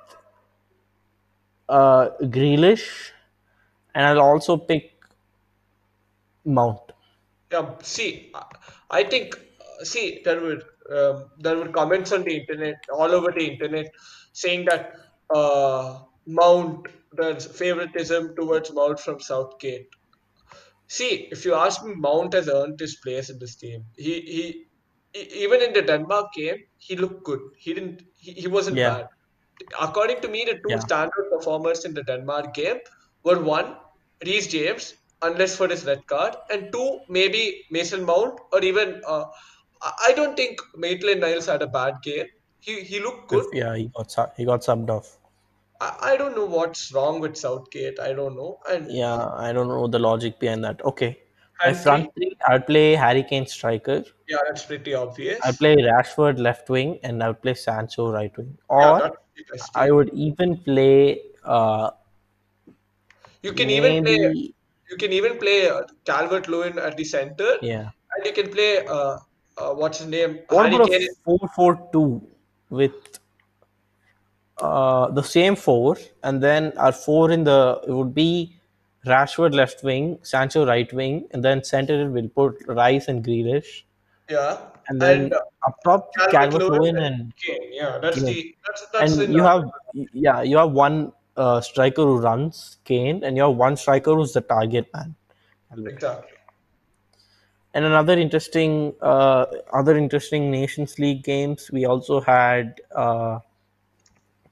uh, 1.70 2.10
Grealish, 2.22 3.12
and 3.98 4.06
I'll 4.06 4.22
also 4.22 4.58
pick 4.58 4.94
Mount. 6.46 6.94
Yeah, 7.52 7.78
see, 7.82 8.34
I 8.90 9.04
think, 9.04 9.36
see, 9.84 10.22
there 10.24 10.42
were 10.42 10.62
um, 10.90 11.32
there 11.38 11.58
were 11.58 11.70
comments 11.70 12.12
on 12.12 12.24
the 12.24 12.36
internet, 12.38 12.76
all 12.94 13.12
over 13.12 13.32
the 13.32 13.46
internet, 13.54 13.88
saying 14.34 14.66
that 14.66 14.96
uh, 15.34 16.04
Mount, 16.26 16.88
there's 17.14 17.46
favoritism 17.46 18.36
towards 18.36 18.72
Mount 18.74 19.00
from 19.00 19.20
Southgate. 19.20 19.88
See, 20.88 21.28
if 21.32 21.46
you 21.46 21.54
ask 21.56 21.84
me, 21.84 21.94
Mount 21.96 22.34
has 22.34 22.48
earned 22.50 22.80
his 22.80 22.98
place 23.04 23.30
in 23.30 23.40
this 23.40 23.56
team. 23.56 23.86
He 23.98 24.14
he, 25.14 25.26
even 25.46 25.62
in 25.62 25.74
the 25.74 25.82
Denmark 25.82 26.28
game, 26.34 26.58
he 26.78 26.96
looked 26.96 27.24
good. 27.24 27.42
He 27.58 27.74
didn't. 27.74 28.04
He, 28.16 28.34
he 28.34 28.48
wasn't 28.48 28.82
Yeah, 28.82 28.84
bad. 28.84 29.08
According 29.80 30.22
to 30.22 30.28
me, 30.30 30.46
the 30.46 30.60
two 30.66 30.76
yeah, 30.76 30.82
standard 30.82 31.28
performers 31.32 31.86
in 31.86 31.94
the 31.94 32.04
Denmark 32.04 32.54
game 32.54 32.80
were 33.24 33.42
one, 33.42 33.78
Reece 34.25 34.47
James, 34.47 34.95
unless 35.21 35.56
for 35.56 35.67
his 35.67 35.86
red 35.86 36.06
card, 36.08 36.36
and 36.49 36.71
two, 36.71 36.99
maybe 37.10 37.65
Mason 37.71 38.06
Mount, 38.06 38.39
or 38.51 38.63
even 38.63 39.01
uh, 39.08 39.25
I 39.82 40.13
don't 40.15 40.36
think 40.36 40.60
Maitland 40.75 41.21
Niles 41.21 41.45
had 41.45 41.62
a 41.62 41.67
bad 41.67 41.95
game. 42.03 42.25
He 42.60 42.82
he 42.82 42.99
looked 42.99 43.30
good. 43.30 43.45
Yeah. 43.53 43.75
He 43.75 43.89
got 43.95 44.34
he 44.36 44.45
got 44.45 44.62
subbed 44.62 44.89
off. 44.89 45.17
I, 45.80 45.97
I 46.01 46.17
don't 46.17 46.36
know 46.36 46.45
what's 46.45 46.91
wrong 46.91 47.19
with 47.19 47.38
Southgate. 47.38 47.99
I 47.99 48.13
don't 48.13 48.36
know. 48.36 48.60
And 48.69 48.91
Yeah, 48.91 49.30
I 49.36 49.53
don't 49.53 49.67
know 49.67 49.88
the 49.88 49.99
logic 49.99 50.39
behind 50.39 50.63
that. 50.63 50.84
Okay, 50.84 51.19
my 51.63 51.73
front 51.73 52.13
three, 52.15 52.36
I'll 52.47 52.62
play 52.62 52.95
Harry 52.95 53.23
Kane 53.23 53.45
striker. 53.45 54.03
yeah, 54.27 54.38
that's 54.47 54.65
pretty 54.65 54.93
obvious. 54.93 55.39
I'll 55.43 55.53
play 55.53 55.75
Rashford 55.75 56.39
left 56.39 56.69
wing, 56.69 56.99
and 57.03 57.23
I'll 57.23 57.34
play 57.34 57.53
Sancho 57.53 58.12
right 58.12 58.36
wing. 58.38 58.58
Or 58.69 59.17
best 59.51 59.71
I 59.75 59.91
would 59.91 60.10
even 60.13 60.58
play 60.58 61.21
uh, 61.43 61.91
You 63.41 63.54
can 63.54 63.69
even 63.69 64.04
play. 64.04 64.54
You 64.89 64.95
can 64.97 65.12
even 65.12 65.38
play 65.38 65.69
uh, 65.69 65.84
Calvert 66.06 66.47
Lewin 66.47 66.80
at 66.80 66.95
the 66.95 67.04
center, 67.04 67.58
yeah. 67.62 67.89
and 68.15 68.26
you 68.26 68.32
can 68.32 68.50
play 68.50 68.86
uh, 68.86 69.17
uh, 69.58 69.73
what's 69.73 70.00
his 70.00 70.08
name, 70.08 70.39
What 70.50 70.71
Harry 70.71 70.76
about 70.76 70.93
a 70.93 71.10
four 71.26 71.39
four 71.56 71.89
two 71.91 72.26
with 72.69 73.19
uh, 74.62 75.10
the 75.12 75.21
same 75.21 75.56
four, 75.56 75.97
and 76.23 76.41
then 76.41 76.73
our 76.78 76.91
four 76.91 77.32
in 77.32 77.43
the 77.43 77.82
it 77.88 77.91
would 77.91 78.13
be 78.13 78.56
Rashford 79.06 79.54
left 79.54 79.84
wing, 79.84 80.19
Sancho 80.21 80.65
right 80.65 80.91
wing, 80.93 81.28
and 81.32 81.43
then 81.43 81.63
center 81.63 82.10
we'll 82.10 82.30
put 82.30 82.56
Rice 82.67 83.08
and 83.08 83.23
Grealish, 83.23 83.84
Yeah, 84.30 84.58
and 84.88 85.02
and 85.02 85.02
then 85.02 85.34
uh, 85.34 85.67
up 85.67 85.78
top 85.84 86.13
Calvert 86.15 86.32
Calvert 86.32 86.62
Lewin 86.62 86.80
Lewin 86.80 86.97
and 86.97 87.21
and 87.21 87.36
Kane. 87.36 87.69
Yeah, 87.71 88.00
that's 88.02 88.15
Kane. 88.15 88.26
the 88.26 88.56
that's 88.65 88.88
that's 88.93 89.12
And 89.13 89.21
in 89.23 89.32
you 89.34 89.43
uh, 89.43 89.62
have 89.62 90.10
yeah 90.13 90.41
you 90.41 90.58
have 90.58 90.71
one 90.71 91.12
uh, 91.38 91.62
striker 91.62 92.04
who 92.04 92.17
runs 92.17 92.78
Kane, 92.84 93.23
and 93.23 93.38
you 93.38 93.43
have 93.43 93.56
one 93.56 93.78
striker 93.78 94.15
who's 94.15 94.34
the 94.34 94.41
target 94.41 94.89
man. 94.93 95.15
Exactly. 95.86 96.34
And 97.73 97.86
another 97.86 98.17
interesting, 98.17 98.95
uh, 99.02 99.45
other 99.71 99.95
interesting 99.97 100.50
Nations 100.50 100.97
League 100.97 101.23
games. 101.23 101.69
We 101.71 101.86
also 101.86 102.21
had 102.21 102.82
uh, 102.95 103.39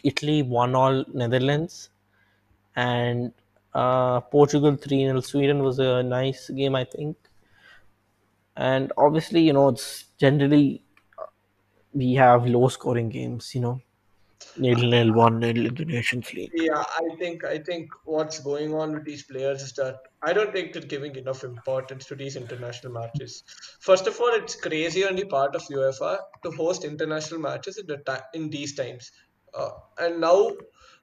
Italy 0.04 0.44
one 0.44 0.76
all 0.76 1.04
Netherlands 1.14 1.90
and 2.76 3.34
uh, 3.74 4.22
Portugal 4.22 4.76
three 4.76 5.06
0 5.06 5.22
Sweden 5.22 5.64
was 5.64 5.80
a 5.80 6.04
nice 6.04 6.50
game, 6.50 6.76
I 6.76 6.84
think. 6.84 7.18
And 8.56 8.94
obviously, 8.98 9.42
you 9.42 9.54
know, 9.54 9.70
it's 9.70 10.06
generally 10.18 10.84
we 11.94 12.14
have 12.14 12.46
low 12.46 12.68
scoring 12.68 13.10
games. 13.10 13.56
You 13.56 13.62
know, 13.62 13.82
nil 14.58 14.90
nil 14.94 15.14
one 15.14 15.40
nil 15.40 15.66
in 15.66 15.76
the 15.76 15.86
Nations 15.86 16.34
League. 16.34 16.52
Yeah, 16.56 16.84
I 16.98 17.16
think 17.20 17.44
I 17.44 17.58
think 17.60 17.90
what's 18.06 18.40
going 18.40 18.74
on 18.74 18.94
with 18.94 19.06
these 19.06 19.24
players 19.24 19.62
is 19.62 19.74
that 19.74 19.98
I 20.24 20.34
don't 20.34 20.54
think 20.54 20.74
they're 20.74 20.82
giving 20.82 21.16
enough 21.16 21.44
importance 21.44 22.06
to 22.06 22.16
these 22.16 22.36
international 22.36 22.94
matches. 22.94 23.44
First 23.82 24.08
of 24.08 24.20
all, 24.20 24.34
it's 24.34 24.56
crazy 24.56 25.06
on 25.06 25.16
the 25.16 25.26
part 25.26 25.56
of 25.56 25.64
UEFA 25.64 26.20
to 26.44 26.52
host 26.52 26.84
international 26.84 27.40
matches 27.40 27.78
in 27.78 27.88
the 27.88 27.98
ti- 27.98 28.40
in 28.40 28.50
these 28.50 28.76
times. 28.76 29.12
Uh, 29.54 29.72
and 30.00 30.20
now, 30.22 30.52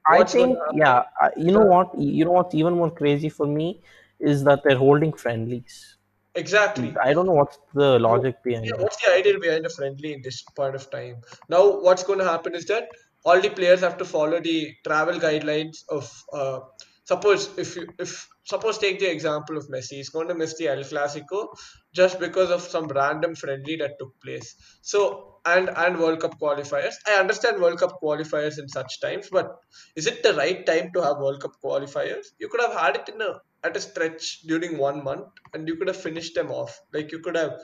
I 0.08 0.24
think, 0.24 0.58
happen? 0.58 0.78
yeah, 0.78 1.02
you 1.36 1.52
know 1.52 1.64
what? 1.64 1.98
You 1.98 2.24
know 2.24 2.32
what's 2.32 2.54
even 2.54 2.74
more 2.74 2.90
crazy 2.90 3.28
for 3.28 3.46
me 3.46 3.82
is 4.20 4.44
that 4.44 4.60
they're 4.64 4.76
holding 4.76 5.12
friendlies. 5.12 5.96
Exactly. 6.34 6.94
I 7.02 7.12
don't 7.12 7.26
know 7.26 7.32
what's 7.32 7.58
the 7.74 7.98
logic 7.98 8.42
behind 8.42 8.64
Yeah, 8.66 8.72
it. 8.74 8.80
what's 8.80 8.96
the 9.04 9.12
idea 9.12 9.38
behind 9.38 9.66
a 9.66 9.70
friendly 9.70 10.14
in 10.14 10.22
this 10.22 10.42
point 10.56 10.74
of 10.74 10.90
time? 10.90 11.16
Now, 11.48 11.80
what's 11.80 12.02
going 12.02 12.18
to 12.20 12.24
happen 12.24 12.54
is 12.54 12.64
that 12.66 12.88
all 13.24 13.40
the 13.40 13.50
players 13.50 13.80
have 13.80 13.98
to 13.98 14.04
follow 14.04 14.40
the 14.40 14.74
travel 14.86 15.18
guidelines 15.18 15.78
of. 15.88 16.10
Uh, 16.32 16.60
suppose 17.04 17.56
if 17.58 17.74
you 17.76 17.86
if 17.98 18.28
suppose 18.44 18.78
take 18.78 18.98
the 19.00 19.10
example 19.10 19.56
of 19.56 19.68
Messi, 19.68 19.96
he's 19.98 20.08
going 20.08 20.28
to 20.28 20.34
miss 20.34 20.56
the 20.58 20.68
El 20.68 20.82
Clasico 20.84 21.48
just 21.92 22.18
because 22.20 22.50
of 22.50 22.62
some 22.62 22.86
random 22.88 23.34
friendly 23.34 23.76
that 23.76 23.98
took 23.98 24.20
place. 24.20 24.54
So 24.82 25.38
and 25.44 25.68
and 25.70 25.98
World 25.98 26.20
Cup 26.20 26.38
qualifiers. 26.40 26.94
I 27.06 27.14
understand 27.20 27.60
World 27.60 27.78
Cup 27.78 27.98
qualifiers 28.02 28.58
in 28.58 28.68
such 28.68 29.00
times, 29.00 29.28
but 29.30 29.56
is 29.96 30.06
it 30.06 30.22
the 30.22 30.34
right 30.34 30.64
time 30.66 30.92
to 30.94 31.02
have 31.02 31.18
World 31.18 31.40
Cup 31.42 31.56
qualifiers? 31.64 32.26
You 32.38 32.48
could 32.48 32.60
have 32.60 32.74
had 32.74 32.96
it 32.96 33.08
in 33.14 33.20
a 33.20 33.40
at 33.64 33.76
a 33.76 33.80
stretch 33.80 34.40
during 34.42 34.78
one 34.78 35.04
month, 35.04 35.28
and 35.52 35.68
you 35.68 35.76
could 35.76 35.88
have 35.88 36.00
finished 36.00 36.34
them 36.34 36.50
off. 36.50 36.80
Like 36.92 37.12
you 37.12 37.20
could 37.20 37.36
have 37.36 37.60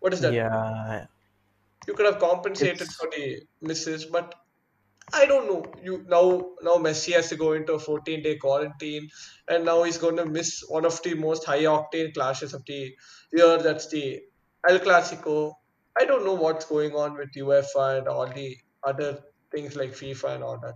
what 0.00 0.12
is 0.14 0.20
that? 0.22 0.34
Yeah, 0.34 1.06
You 1.86 1.94
could 1.94 2.04
have 2.06 2.18
compensated 2.18 2.82
it's 2.82 2.94
for 2.94 3.08
the 3.10 3.42
misses, 3.62 4.04
but 4.04 4.34
I 5.12 5.24
don't 5.26 5.46
know. 5.48 5.64
You 5.82 6.04
now 6.08 6.24
now 6.62 6.76
Messi 6.78 7.12
has 7.14 7.28
to 7.30 7.36
go 7.36 7.52
into 7.52 7.74
a 7.74 7.78
14 7.78 8.22
day 8.22 8.36
quarantine, 8.36 9.08
and 9.48 9.64
now 9.64 9.82
he's 9.84 9.98
going 9.98 10.16
to 10.16 10.26
miss 10.26 10.64
one 10.68 10.84
of 10.84 11.00
the 11.02 11.14
most 11.14 11.44
high 11.44 11.62
octane 11.64 12.12
clashes 12.14 12.54
of 12.54 12.64
the 12.66 12.94
year. 13.32 13.58
That's 13.58 13.88
the 13.88 14.22
El 14.68 14.78
Clasico. 14.80 15.54
I 15.98 16.04
don't 16.04 16.24
know 16.24 16.34
what's 16.34 16.66
going 16.66 16.92
on 16.94 17.16
with 17.16 17.30
UEFA 17.32 17.98
and 17.98 18.08
all 18.08 18.26
the 18.26 18.56
other 18.84 19.22
things 19.52 19.76
like 19.76 19.92
FIFA 19.92 20.34
and 20.36 20.44
all 20.44 20.58
that. 20.60 20.74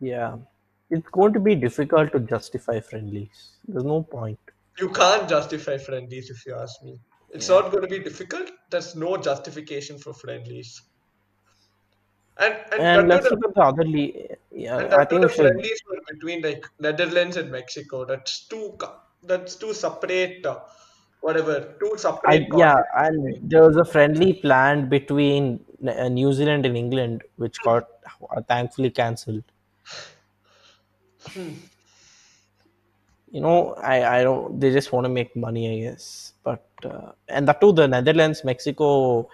yeah. 0.00 0.36
It's 0.88 1.08
going 1.08 1.32
to 1.32 1.40
be 1.40 1.56
difficult 1.56 2.12
to 2.12 2.20
justify 2.20 2.78
friendlies. 2.80 3.56
There's 3.66 3.84
no 3.84 4.02
point. 4.02 4.38
You 4.78 4.88
can't 4.90 5.28
justify 5.28 5.78
friendlies 5.78 6.30
if 6.30 6.46
you 6.46 6.54
ask 6.54 6.80
me. 6.84 7.00
It's 7.30 7.48
Yeah. 7.48 7.56
not 7.60 7.72
going 7.72 7.82
to 7.82 7.88
be 7.88 7.98
difficult. 7.98 8.50
There's 8.70 8.94
no 8.94 9.16
justification 9.16 9.98
for 9.98 10.14
friendlies. 10.14 10.80
And 12.38 12.54
and 12.72 12.82
And 12.82 13.08
let's 13.08 13.30
look 13.30 13.44
at 13.48 13.54
the 13.54 13.62
other 13.62 13.84
league. 13.84 14.36
Yeah, 14.50 14.78
And 14.78 14.94
I 14.94 15.04
think 15.04 15.22
the 15.22 15.28
friendlies 15.28 15.80
were 15.88 16.00
between 16.12 16.42
like 16.42 16.66
Netherlands 16.78 17.36
and 17.36 17.50
Mexico. 17.50 18.04
That's 18.04 18.46
two. 18.46 18.76
That's 19.22 19.56
two 19.56 19.72
separate, 19.72 20.44
uh, 20.46 20.60
whatever, 21.20 21.74
two 21.80 21.92
I 21.94 21.96
separate 21.96 22.48
yeah, 22.56 22.82
and 22.94 23.50
there 23.50 23.62
was 23.62 23.76
a 23.76 23.84
friendly 23.84 24.34
planned 24.34 24.90
between 24.90 25.64
uh, 25.86 26.08
New 26.08 26.32
Zealand 26.32 26.66
and 26.66 26.76
England, 26.76 27.24
which 27.36 27.60
got 27.62 27.88
thankfully 28.48 28.90
cancelled. 28.90 29.44
Hmm. 31.28 31.54
You 33.30 33.40
know, 33.40 33.74
I 33.74 34.18
I 34.18 34.22
don't. 34.22 34.60
They 34.60 34.72
just 34.72 34.92
want 34.92 35.04
to 35.04 35.08
make 35.08 35.34
money, 35.34 35.64
I 35.72 35.90
guess. 35.90 36.32
But 36.42 36.64
uh, 36.84 37.12
and 37.28 37.48
that 37.48 37.60
too, 37.60 37.72
the 37.72 37.88
Netherlands 37.88 38.44
Mexico. 38.44 39.28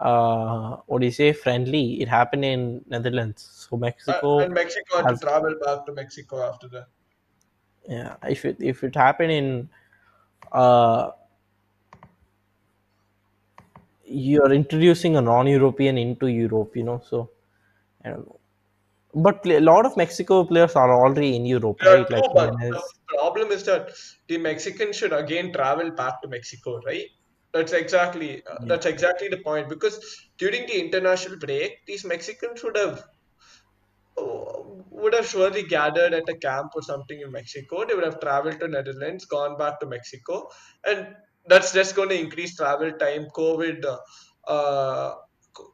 Uh, 0.00 0.76
what 0.86 1.00
do 1.00 1.06
you 1.06 1.12
say? 1.12 1.32
Friendly. 1.32 2.00
It 2.00 2.08
happened 2.08 2.44
in 2.44 2.84
Netherlands, 2.88 3.42
so 3.68 3.76
Uh, 3.76 3.80
Mexico 3.80 4.38
and 4.38 4.54
Mexico 4.54 5.02
had 5.02 5.08
to 5.08 5.16
travel 5.18 5.54
back 5.64 5.86
to 5.86 5.92
Mexico 5.92 6.42
after 6.42 6.68
that. 6.68 6.86
yeah. 7.88 8.16
If 8.28 8.44
it 8.44 8.56
if 8.60 8.84
it 8.84 8.94
happened 8.94 9.32
in 9.32 9.68
uh, 10.52 11.10
you're 14.04 14.52
introducing 14.52 15.16
a 15.16 15.20
non-European 15.20 15.98
into 15.98 16.28
Europe, 16.28 16.76
you 16.76 16.84
know. 16.84 17.02
So 17.04 17.30
I 18.04 18.10
don't 18.10 18.26
know. 18.26 18.40
But 19.14 19.44
a 19.46 19.60
lot 19.60 19.86
of 19.86 19.96
Mexico 19.96 20.44
players 20.44 20.76
are 20.76 20.92
already 20.92 21.34
in 21.34 21.46
Europe, 21.46 21.82
Yeah, 21.82 21.92
right? 21.92 22.10
Like 22.10 22.24
true, 22.24 22.32
but 22.34 22.50
the 22.60 22.82
problem 23.08 23.50
is 23.50 23.64
that 23.64 23.90
the 24.28 24.38
Mexicans 24.38 24.96
should 24.96 25.12
again 25.12 25.52
travel 25.52 25.90
back 25.90 26.22
to 26.22 26.28
Mexico, 26.28 26.80
right? 26.86 27.06
That's 27.52 27.72
exactly 27.72 28.42
uh, 28.46 28.58
Yeah. 28.58 28.66
that's 28.66 28.86
exactly 28.86 29.28
the 29.28 29.42
point 29.42 29.68
because 29.68 29.98
during 30.38 30.66
the 30.66 30.80
international 30.80 31.38
break, 31.38 31.84
these 31.86 32.04
Mexicans 32.04 32.62
would 32.62 32.76
have 32.78 33.04
oh, 34.16 34.84
would 34.90 35.14
have 35.14 35.26
surely 35.26 35.62
gathered 35.62 36.12
at 36.14 36.28
a 36.28 36.36
camp 36.36 36.72
or 36.74 36.82
something 36.82 37.20
in 37.20 37.30
Mexico. 37.32 37.84
They 37.84 37.94
would 37.94 38.04
have 38.04 38.20
traveled 38.20 38.60
to 38.60 38.68
Netherlands, 38.68 39.24
gone 39.24 39.56
back 39.56 39.80
to 39.80 39.86
Mexico, 39.86 40.48
and 40.86 41.14
that's 41.46 41.72
just 41.72 41.94
going 41.96 42.10
to 42.10 42.18
increase 42.20 42.56
travel 42.56 42.92
time, 42.92 43.26
COVID, 43.36 43.84
uh, 43.84 43.98
uh, 44.50 45.14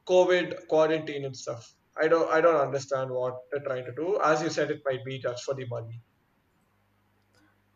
COVID 0.07 0.67
quarantine 0.67 1.25
and 1.25 1.35
stuff. 1.35 1.73
I 1.97 2.07
don't, 2.07 2.29
I 2.31 2.41
don't 2.41 2.59
understand 2.59 3.11
what 3.11 3.35
they're 3.51 3.63
trying 3.63 3.85
to 3.85 3.93
do. 3.95 4.19
As 4.21 4.41
you 4.41 4.49
said, 4.49 4.69
it 4.71 4.81
might 4.85 5.03
be 5.05 5.19
just 5.19 5.43
for 5.43 5.53
the 5.53 5.65
money. 5.67 6.01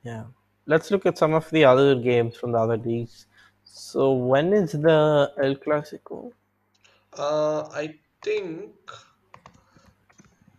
Yeah. 0.04 0.26
Let's 0.66 0.92
look 0.92 1.06
at 1.06 1.18
some 1.18 1.34
of 1.34 1.50
the 1.50 1.64
other 1.66 1.96
games 1.96 2.36
from 2.36 2.52
the 2.52 2.60
other 2.60 2.78
leagues. 2.78 3.28
So 3.72 4.14
when 4.14 4.52
is 4.54 4.72
the 4.72 5.32
El 5.42 5.56
Clasico? 5.56 6.32
Uh, 7.18 7.62
I 7.72 7.96
think 8.24 8.72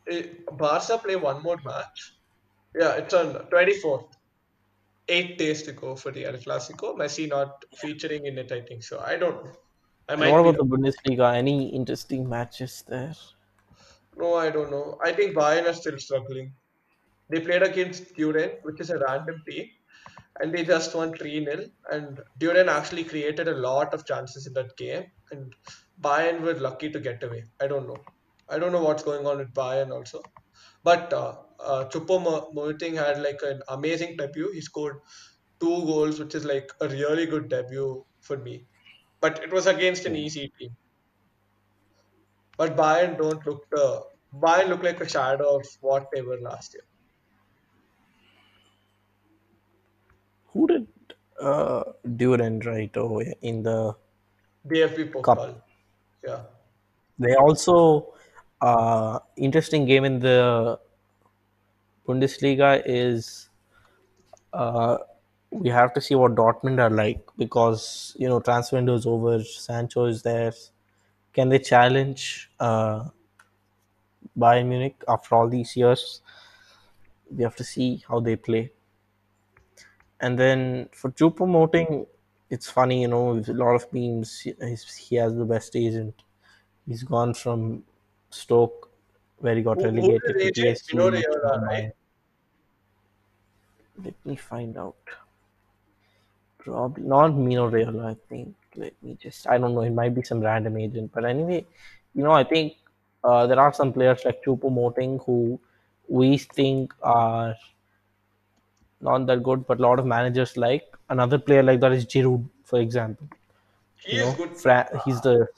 eh, 0.09 0.27
Barca 0.53 0.99
play 0.99 1.17
one 1.17 1.43
more 1.43 1.59
match. 1.65 2.15
Yeah, 2.75 2.95
it's 2.97 3.13
on 3.15 3.35
24th. 3.51 4.09
Eight 5.09 5.39
days 5.39 5.63
to 5.65 5.73
go 5.73 5.97
for 5.97 6.13
the 6.13 6.25
El 6.25 6.35
Clasico. 6.35 6.97
Messi 6.97 7.29
not 7.29 7.65
featuring 7.77 8.27
in 8.27 8.39
it, 8.39 8.53
I 8.53 8.61
think 8.61 8.85
so. 8.85 9.01
I 9.01 9.17
don't 9.17 9.45
know. 9.45 9.53
I 10.09 10.15
what 10.15 10.31
might 10.31 10.43
be 10.43 10.49
about 10.51 10.57
the. 10.59 10.77
Bundesliga? 10.77 11.35
Any 11.35 11.69
interesting 11.69 12.29
matches 12.29 12.85
there? 12.89 13.15
No, 14.17 14.35
I 14.35 14.51
don't 14.51 14.71
know. 14.71 14.99
I 15.05 15.13
think 15.13 15.37
Bayern 15.37 15.69
are 15.69 15.75
still 15.75 15.99
struggling. 15.99 16.53
They 17.29 17.41
played 17.41 17.63
against 17.63 18.15
Düren, 18.15 18.63
which 18.63 18.81
is 18.81 18.91
a 18.91 18.99
random 18.99 19.43
team, 19.49 19.69
and 20.39 20.55
they 20.55 20.65
just 20.65 20.95
won 20.95 21.13
3 21.15 21.45
0. 21.45 21.65
And 21.91 22.21
Düren 22.39 22.69
actually 22.69 23.05
created 23.05 23.49
a 23.49 23.57
lot 23.57 23.93
of 23.95 24.07
chances 24.07 24.47
in 24.47 24.53
that 24.55 24.77
game, 24.77 25.05
and 25.31 25.55
Bayern 26.01 26.41
were 26.41 26.55
lucky 26.55 26.91
to 26.91 27.01
get 27.01 27.23
away. 27.23 27.45
I 27.61 27.67
don't 27.67 27.87
know. 27.87 27.99
I 28.49 28.59
don't 28.59 28.73
know 28.73 28.83
what's 28.83 29.03
going 29.03 29.27
on 29.27 29.39
with 29.39 29.53
Bayern 29.55 29.91
also. 29.91 30.23
But 30.83 31.13
uh, 31.13 31.37
uh, 31.59 31.89
Moting 32.53 32.95
had 32.97 33.23
like 33.23 33.41
an 33.43 33.63
amazing 33.69 34.17
debut. 34.17 34.51
He 34.53 34.61
scored 34.61 35.01
two 35.61 35.85
goals, 35.85 36.19
which 36.19 36.35
is 36.35 36.45
like 36.45 36.71
a 36.81 36.89
really 36.89 37.27
good 37.27 37.49
debut 37.49 38.05
for 38.21 38.39
me. 38.39 38.67
But 39.21 39.43
it 39.43 39.53
was 39.53 39.67
against 39.67 40.07
an 40.07 40.17
easy 40.17 40.53
team. 40.59 40.77
But 42.57 42.77
Bayern 42.77 43.19
don't 43.19 43.45
look 43.47 43.69
the 43.71 44.03
Bayern 44.35 44.69
look 44.69 44.83
like 44.83 45.01
a 45.01 45.09
shadow 45.09 45.57
of 45.57 45.67
what 45.81 46.09
they 46.13 46.23
were 46.23 46.39
last 46.41 46.75
year. 46.75 46.85
Who 50.53 50.67
did 50.67 50.87
uh, 51.41 51.85
Düren 52.07 52.65
right 52.65 52.95
away 52.97 53.35
in 53.43 53.63
the 53.63 53.95
DFB 54.69 55.23
cup? 55.23 55.39
Pokal. 55.39 55.55
Yeah. 56.25 56.41
They 57.19 57.35
also 57.35 58.15
uh, 58.61 59.19
interesting 59.37 59.85
game 59.87 60.05
in 60.05 60.19
the 60.21 60.79
Bundesliga 62.07 62.83
is 62.85 63.49
uh, 64.53 64.99
we 65.51 65.69
have 65.69 65.93
to 65.95 66.01
see 66.01 66.15
what 66.15 66.35
Dortmund 66.35 66.81
are 66.81 66.91
like 66.91 67.21
because 67.37 68.17
you 68.19 68.29
know 68.29 68.41
transfer 68.41 68.77
window 68.77 68.95
is 68.95 69.07
over. 69.07 69.43
Sancho 69.43 70.07
is 70.07 70.23
there. 70.23 70.53
Can 71.33 71.49
they 71.49 71.59
challenge 71.59 72.51
uh, 72.59 73.05
Bayern 74.39 74.67
Munich 74.67 75.03
after 75.09 75.35
all 75.35 75.49
these 75.49 75.77
years? 75.77 76.23
We 77.31 77.45
have 77.45 77.57
to 77.57 77.65
see 77.65 78.03
how 78.09 78.21
they 78.21 78.37
play. 78.37 78.73
And 80.21 80.39
then 80.39 80.89
for 80.93 81.11
Choupo-Moting, 81.11 82.07
it's 82.51 82.69
funny, 82.71 83.03
you 83.03 83.09
know, 83.09 83.35
with 83.35 83.49
a 83.49 83.55
lot 83.55 83.75
of 83.75 83.93
memes. 83.93 84.41
He 84.41 85.17
has 85.17 85.35
the 85.37 85.45
best 85.45 85.77
agent. 85.77 86.23
He's 86.87 87.03
gone 87.05 87.35
from 87.35 87.85
Stoke, 88.31 88.91
where 89.39 89.55
he 89.55 89.63
got 89.63 89.81
Who, 89.81 89.85
relegated, 89.85 90.37
his 90.37 90.53
to 90.53 90.65
agent? 90.65 90.93
Mino 90.93 91.11
PSG 91.11 91.23
to 91.23 91.29
Raiola, 91.29 91.63
now 91.63 91.67
right? 91.67 91.93
Let 94.05 94.15
me 94.25 94.37
find 94.37 94.77
out. 94.77 94.97
Probably 96.59 97.05
not 97.05 97.37
Mino 97.37 97.71
Raiola, 97.71 98.11
I 98.11 98.17
think. 98.29 98.55
Let 98.77 98.95
me 99.03 99.17
just, 99.21 99.47
I 99.47 99.59
don't 99.59 99.75
know, 99.75 99.83
it 99.83 99.91
might 99.91 100.15
be 100.15 100.23
some 100.23 100.41
random 100.41 100.77
agent. 100.77 101.13
But 101.13 101.25
anyway, 101.25 101.65
you 102.15 102.23
know, 102.25 102.33
I 102.33 102.45
think 102.45 102.75
uh, 103.25 103.47
there 103.47 103.59
are 103.61 103.73
some 103.73 103.93
players 103.93 104.25
like 104.25 104.43
Choupo 104.45 104.71
Moting 104.71 105.21
who 105.25 105.61
we 106.09 106.39
think 106.39 106.93
are 107.03 107.57
not 109.01 109.27
that 109.27 109.43
good, 109.43 109.67
but 109.67 109.79
a 109.79 109.83
lot 109.83 109.99
of 109.99 110.07
managers 110.07 110.57
like. 110.57 110.85
Another 111.09 111.39
player 111.39 111.63
like 111.63 111.81
that 111.81 111.93
is 111.93 112.07
Giroud, 112.07 112.49
for 112.65 112.81
example. 112.81 113.29
He 113.97 114.17
You 114.17 114.23
is 114.23 114.27
know, 114.27 114.35
good. 114.37 114.57
Fra- 114.59 115.03
he's 115.05 115.21
the 115.23 115.49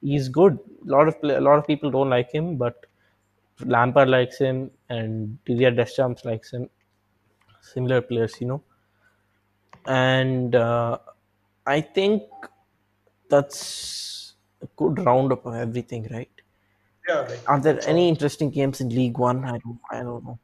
he's 0.00 0.28
good. 0.28 0.58
A 0.86 0.90
lot 0.90 1.08
of 1.08 1.20
play- 1.20 1.36
a 1.36 1.40
lot 1.40 1.58
of 1.58 1.66
people 1.66 1.90
don't 1.90 2.10
like 2.10 2.30
him, 2.32 2.56
but 2.56 2.86
Lampard 3.60 4.08
likes 4.08 4.38
him, 4.38 4.70
and 4.88 5.44
Didier 5.44 5.70
Deschamps 5.72 6.24
likes 6.24 6.52
him. 6.52 6.70
Similar 7.62 8.02
players, 8.02 8.40
you 8.40 8.48
know, 8.48 8.62
and 9.86 10.54
uh, 10.54 10.98
I 11.66 11.80
think 11.80 12.22
that's 13.28 14.34
a 14.62 14.66
good 14.76 14.98
roundup 15.04 15.44
of 15.46 15.54
everything, 15.54 16.08
right? 16.10 16.30
Yeah, 17.08 17.20
like 17.20 17.48
Are 17.48 17.60
there 17.60 17.80
any 17.86 18.08
interesting 18.08 18.50
games 18.50 18.80
in 18.80 18.88
Ligue 18.88 19.18
1? 19.18 19.44
I 19.44 19.58
don't, 19.58 19.80
I 19.90 20.02
don't 20.02 20.24
know. 20.24 20.38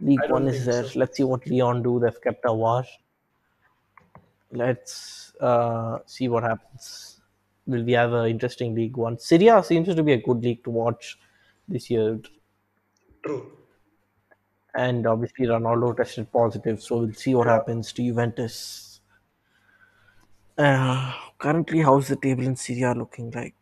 Ligue 0.00 0.28
1 0.28 0.48
is 0.48 0.66
there. 0.66 0.84
so. 0.84 0.98
Let's 0.98 1.16
see 1.16 1.24
what 1.24 1.46
Lyon 1.46 1.82
do. 1.82 1.98
They've 1.98 2.20
kept 2.20 2.44
Aouar. 2.44 2.84
Let's 4.52 5.32
uh, 5.40 5.98
see 6.06 6.28
what 6.28 6.42
happens. 6.42 7.20
Will 7.66 7.82
we 7.82 7.92
have 7.92 8.12
an 8.12 8.26
interesting 8.28 8.74
Ligue 8.74 8.96
1? 8.96 9.18
Syria 9.18 9.62
seems 9.62 9.92
to 9.94 10.02
be 10.02 10.12
a 10.12 10.22
good 10.22 10.42
league 10.42 10.62
to 10.64 10.70
watch 10.70 11.18
this 11.68 11.90
year, 11.90 12.20
True. 13.24 13.50
and 14.76 15.04
obviously 15.06 15.46
Ronaldo 15.46 15.96
tested 15.96 16.30
positive, 16.30 16.80
so 16.80 16.98
we'll 16.98 17.12
see 17.12 17.34
what 17.34 17.48
Yeah. 17.48 17.54
happens 17.54 17.92
to 17.94 18.02
Juventus. 18.04 19.00
Uh, 20.56 21.12
currently, 21.38 21.80
how's 21.80 22.06
the 22.08 22.16
table 22.16 22.44
in 22.44 22.54
Serie 22.54 22.82
A 22.82 22.94
looking 22.94 23.30
like? 23.32 23.54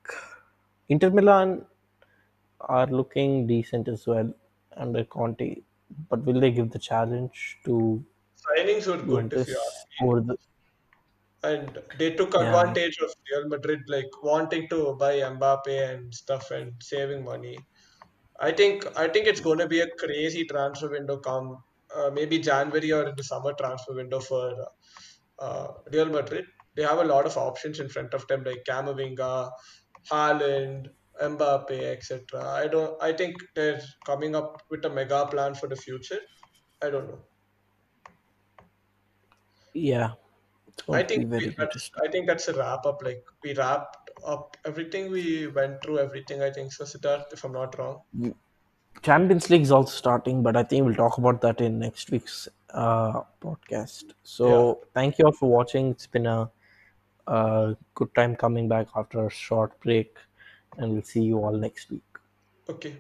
Inter 0.91 1.09
Milan 1.11 1.65
are 2.61 2.87
looking 2.87 3.47
decent 3.47 3.89
as 3.89 4.07
well 4.07 4.33
under 4.77 5.03
Conte, 5.05 5.63
but 6.09 6.25
will 6.25 6.41
they 6.41 6.51
give 6.53 6.71
the 6.71 6.79
challenge 6.79 7.59
to 7.65 8.05
Signings 8.37 8.87
were 8.87 9.05
good 9.05 9.33
if 9.33 9.49
you 9.49 9.61
ask 9.67 9.87
me. 9.91 9.99
the? 10.27 10.37
And 11.43 11.83
they 11.99 12.15
took 12.15 12.35
Yeah, 12.35 12.75
advantage 12.75 12.97
of 13.03 13.13
Real 13.31 13.49
Madrid 13.49 13.81
like 13.89 14.09
wanting 14.23 14.69
to 14.71 14.95
buy 14.97 15.17
Mbappe 15.19 15.69
and 15.69 16.13
stuff 16.15 16.51
and 16.51 16.73
saving 16.83 17.23
money. 17.25 17.59
I 18.41 18.53
think 18.53 18.87
I 18.99 19.09
think 19.09 19.27
it's 19.29 19.41
going 19.41 19.59
to 19.59 19.69
be 19.69 19.81
a 19.81 19.91
crazy 19.99 20.45
transfer 20.47 20.91
window 20.91 21.19
come 21.19 21.59
uh, 21.95 22.11
maybe 22.13 22.39
January 22.41 22.93
or 22.93 23.09
in 23.09 23.17
the 23.17 23.25
summer 23.25 23.55
transfer 23.55 23.95
window 23.95 24.21
for 24.21 24.55
uh, 25.41 25.69
Real 25.93 26.07
Madrid. 26.07 26.47
They 26.77 26.83
have 26.85 26.99
a 26.99 27.05
lot 27.05 27.27
of 27.27 27.37
options 27.39 27.81
in 27.81 27.89
front 27.89 28.15
of 28.15 28.27
them 28.29 28.45
like 28.45 28.65
Camavinga, 28.69 29.51
Haaland, 30.11 30.89
Mbappe, 31.23 31.71
etc. 31.71 32.45
I 32.45 32.67
don't. 32.67 33.01
I 33.03 33.13
think 33.13 33.37
they're 33.55 33.81
coming 34.05 34.35
up 34.35 34.63
with 34.71 34.85
a 34.85 34.91
mega 34.91 35.27
plan 35.27 35.55
for 35.55 35.69
the 35.69 35.77
future. 35.77 36.21
I 36.83 36.91
don't 36.91 37.09
know. 37.09 37.19
yeah, 39.75 40.13
I 40.91 41.03
think 41.03 41.31
we, 41.31 41.49
that's. 41.51 41.91
I 42.03 42.09
think 42.09 42.27
that's 42.27 42.49
a 42.49 42.55
wrap 42.55 42.87
up. 42.87 43.03
Like 43.05 43.25
we 43.43 43.55
wrapped 43.55 44.11
up 44.27 44.57
everything. 44.65 45.11
We 45.11 45.49
went 45.49 45.83
through 45.83 45.99
everything. 45.99 46.43
I 46.43 46.51
think 46.51 46.73
so, 46.73 46.85
Siddharth. 46.85 47.33
If 47.33 47.45
I'm 47.45 47.53
not 47.53 47.79
wrong. 47.79 48.01
Champions 49.03 49.51
League 49.51 49.63
is 49.63 49.73
also 49.73 49.91
starting, 49.91 50.43
but 50.43 50.57
I 50.57 50.63
think 50.63 50.85
we'll 50.85 50.95
talk 50.95 51.19
about 51.19 51.41
that 51.43 51.61
in 51.61 51.79
next 51.79 52.11
week's 52.11 52.49
uh, 52.71 53.23
podcast. 53.43 54.05
Yeah. 54.09 54.15
So 54.23 54.81
thank 54.95 55.19
you 55.19 55.27
all 55.27 55.33
for 55.33 55.51
watching. 55.51 55.91
It's 55.91 56.07
been 56.07 56.27
a, 56.27 56.51
a 57.27 57.77
good 57.95 58.15
time 58.15 58.37
coming 58.37 58.69
back 58.69 58.89
after 58.97 59.27
a 59.27 59.31
short 59.31 59.79
break, 59.81 60.17
and 60.79 60.93
we'll 60.93 61.03
see 61.03 61.23
you 61.23 61.39
all 61.39 61.53
next 61.53 61.91
week. 61.91 62.03
Okay. 62.69 62.97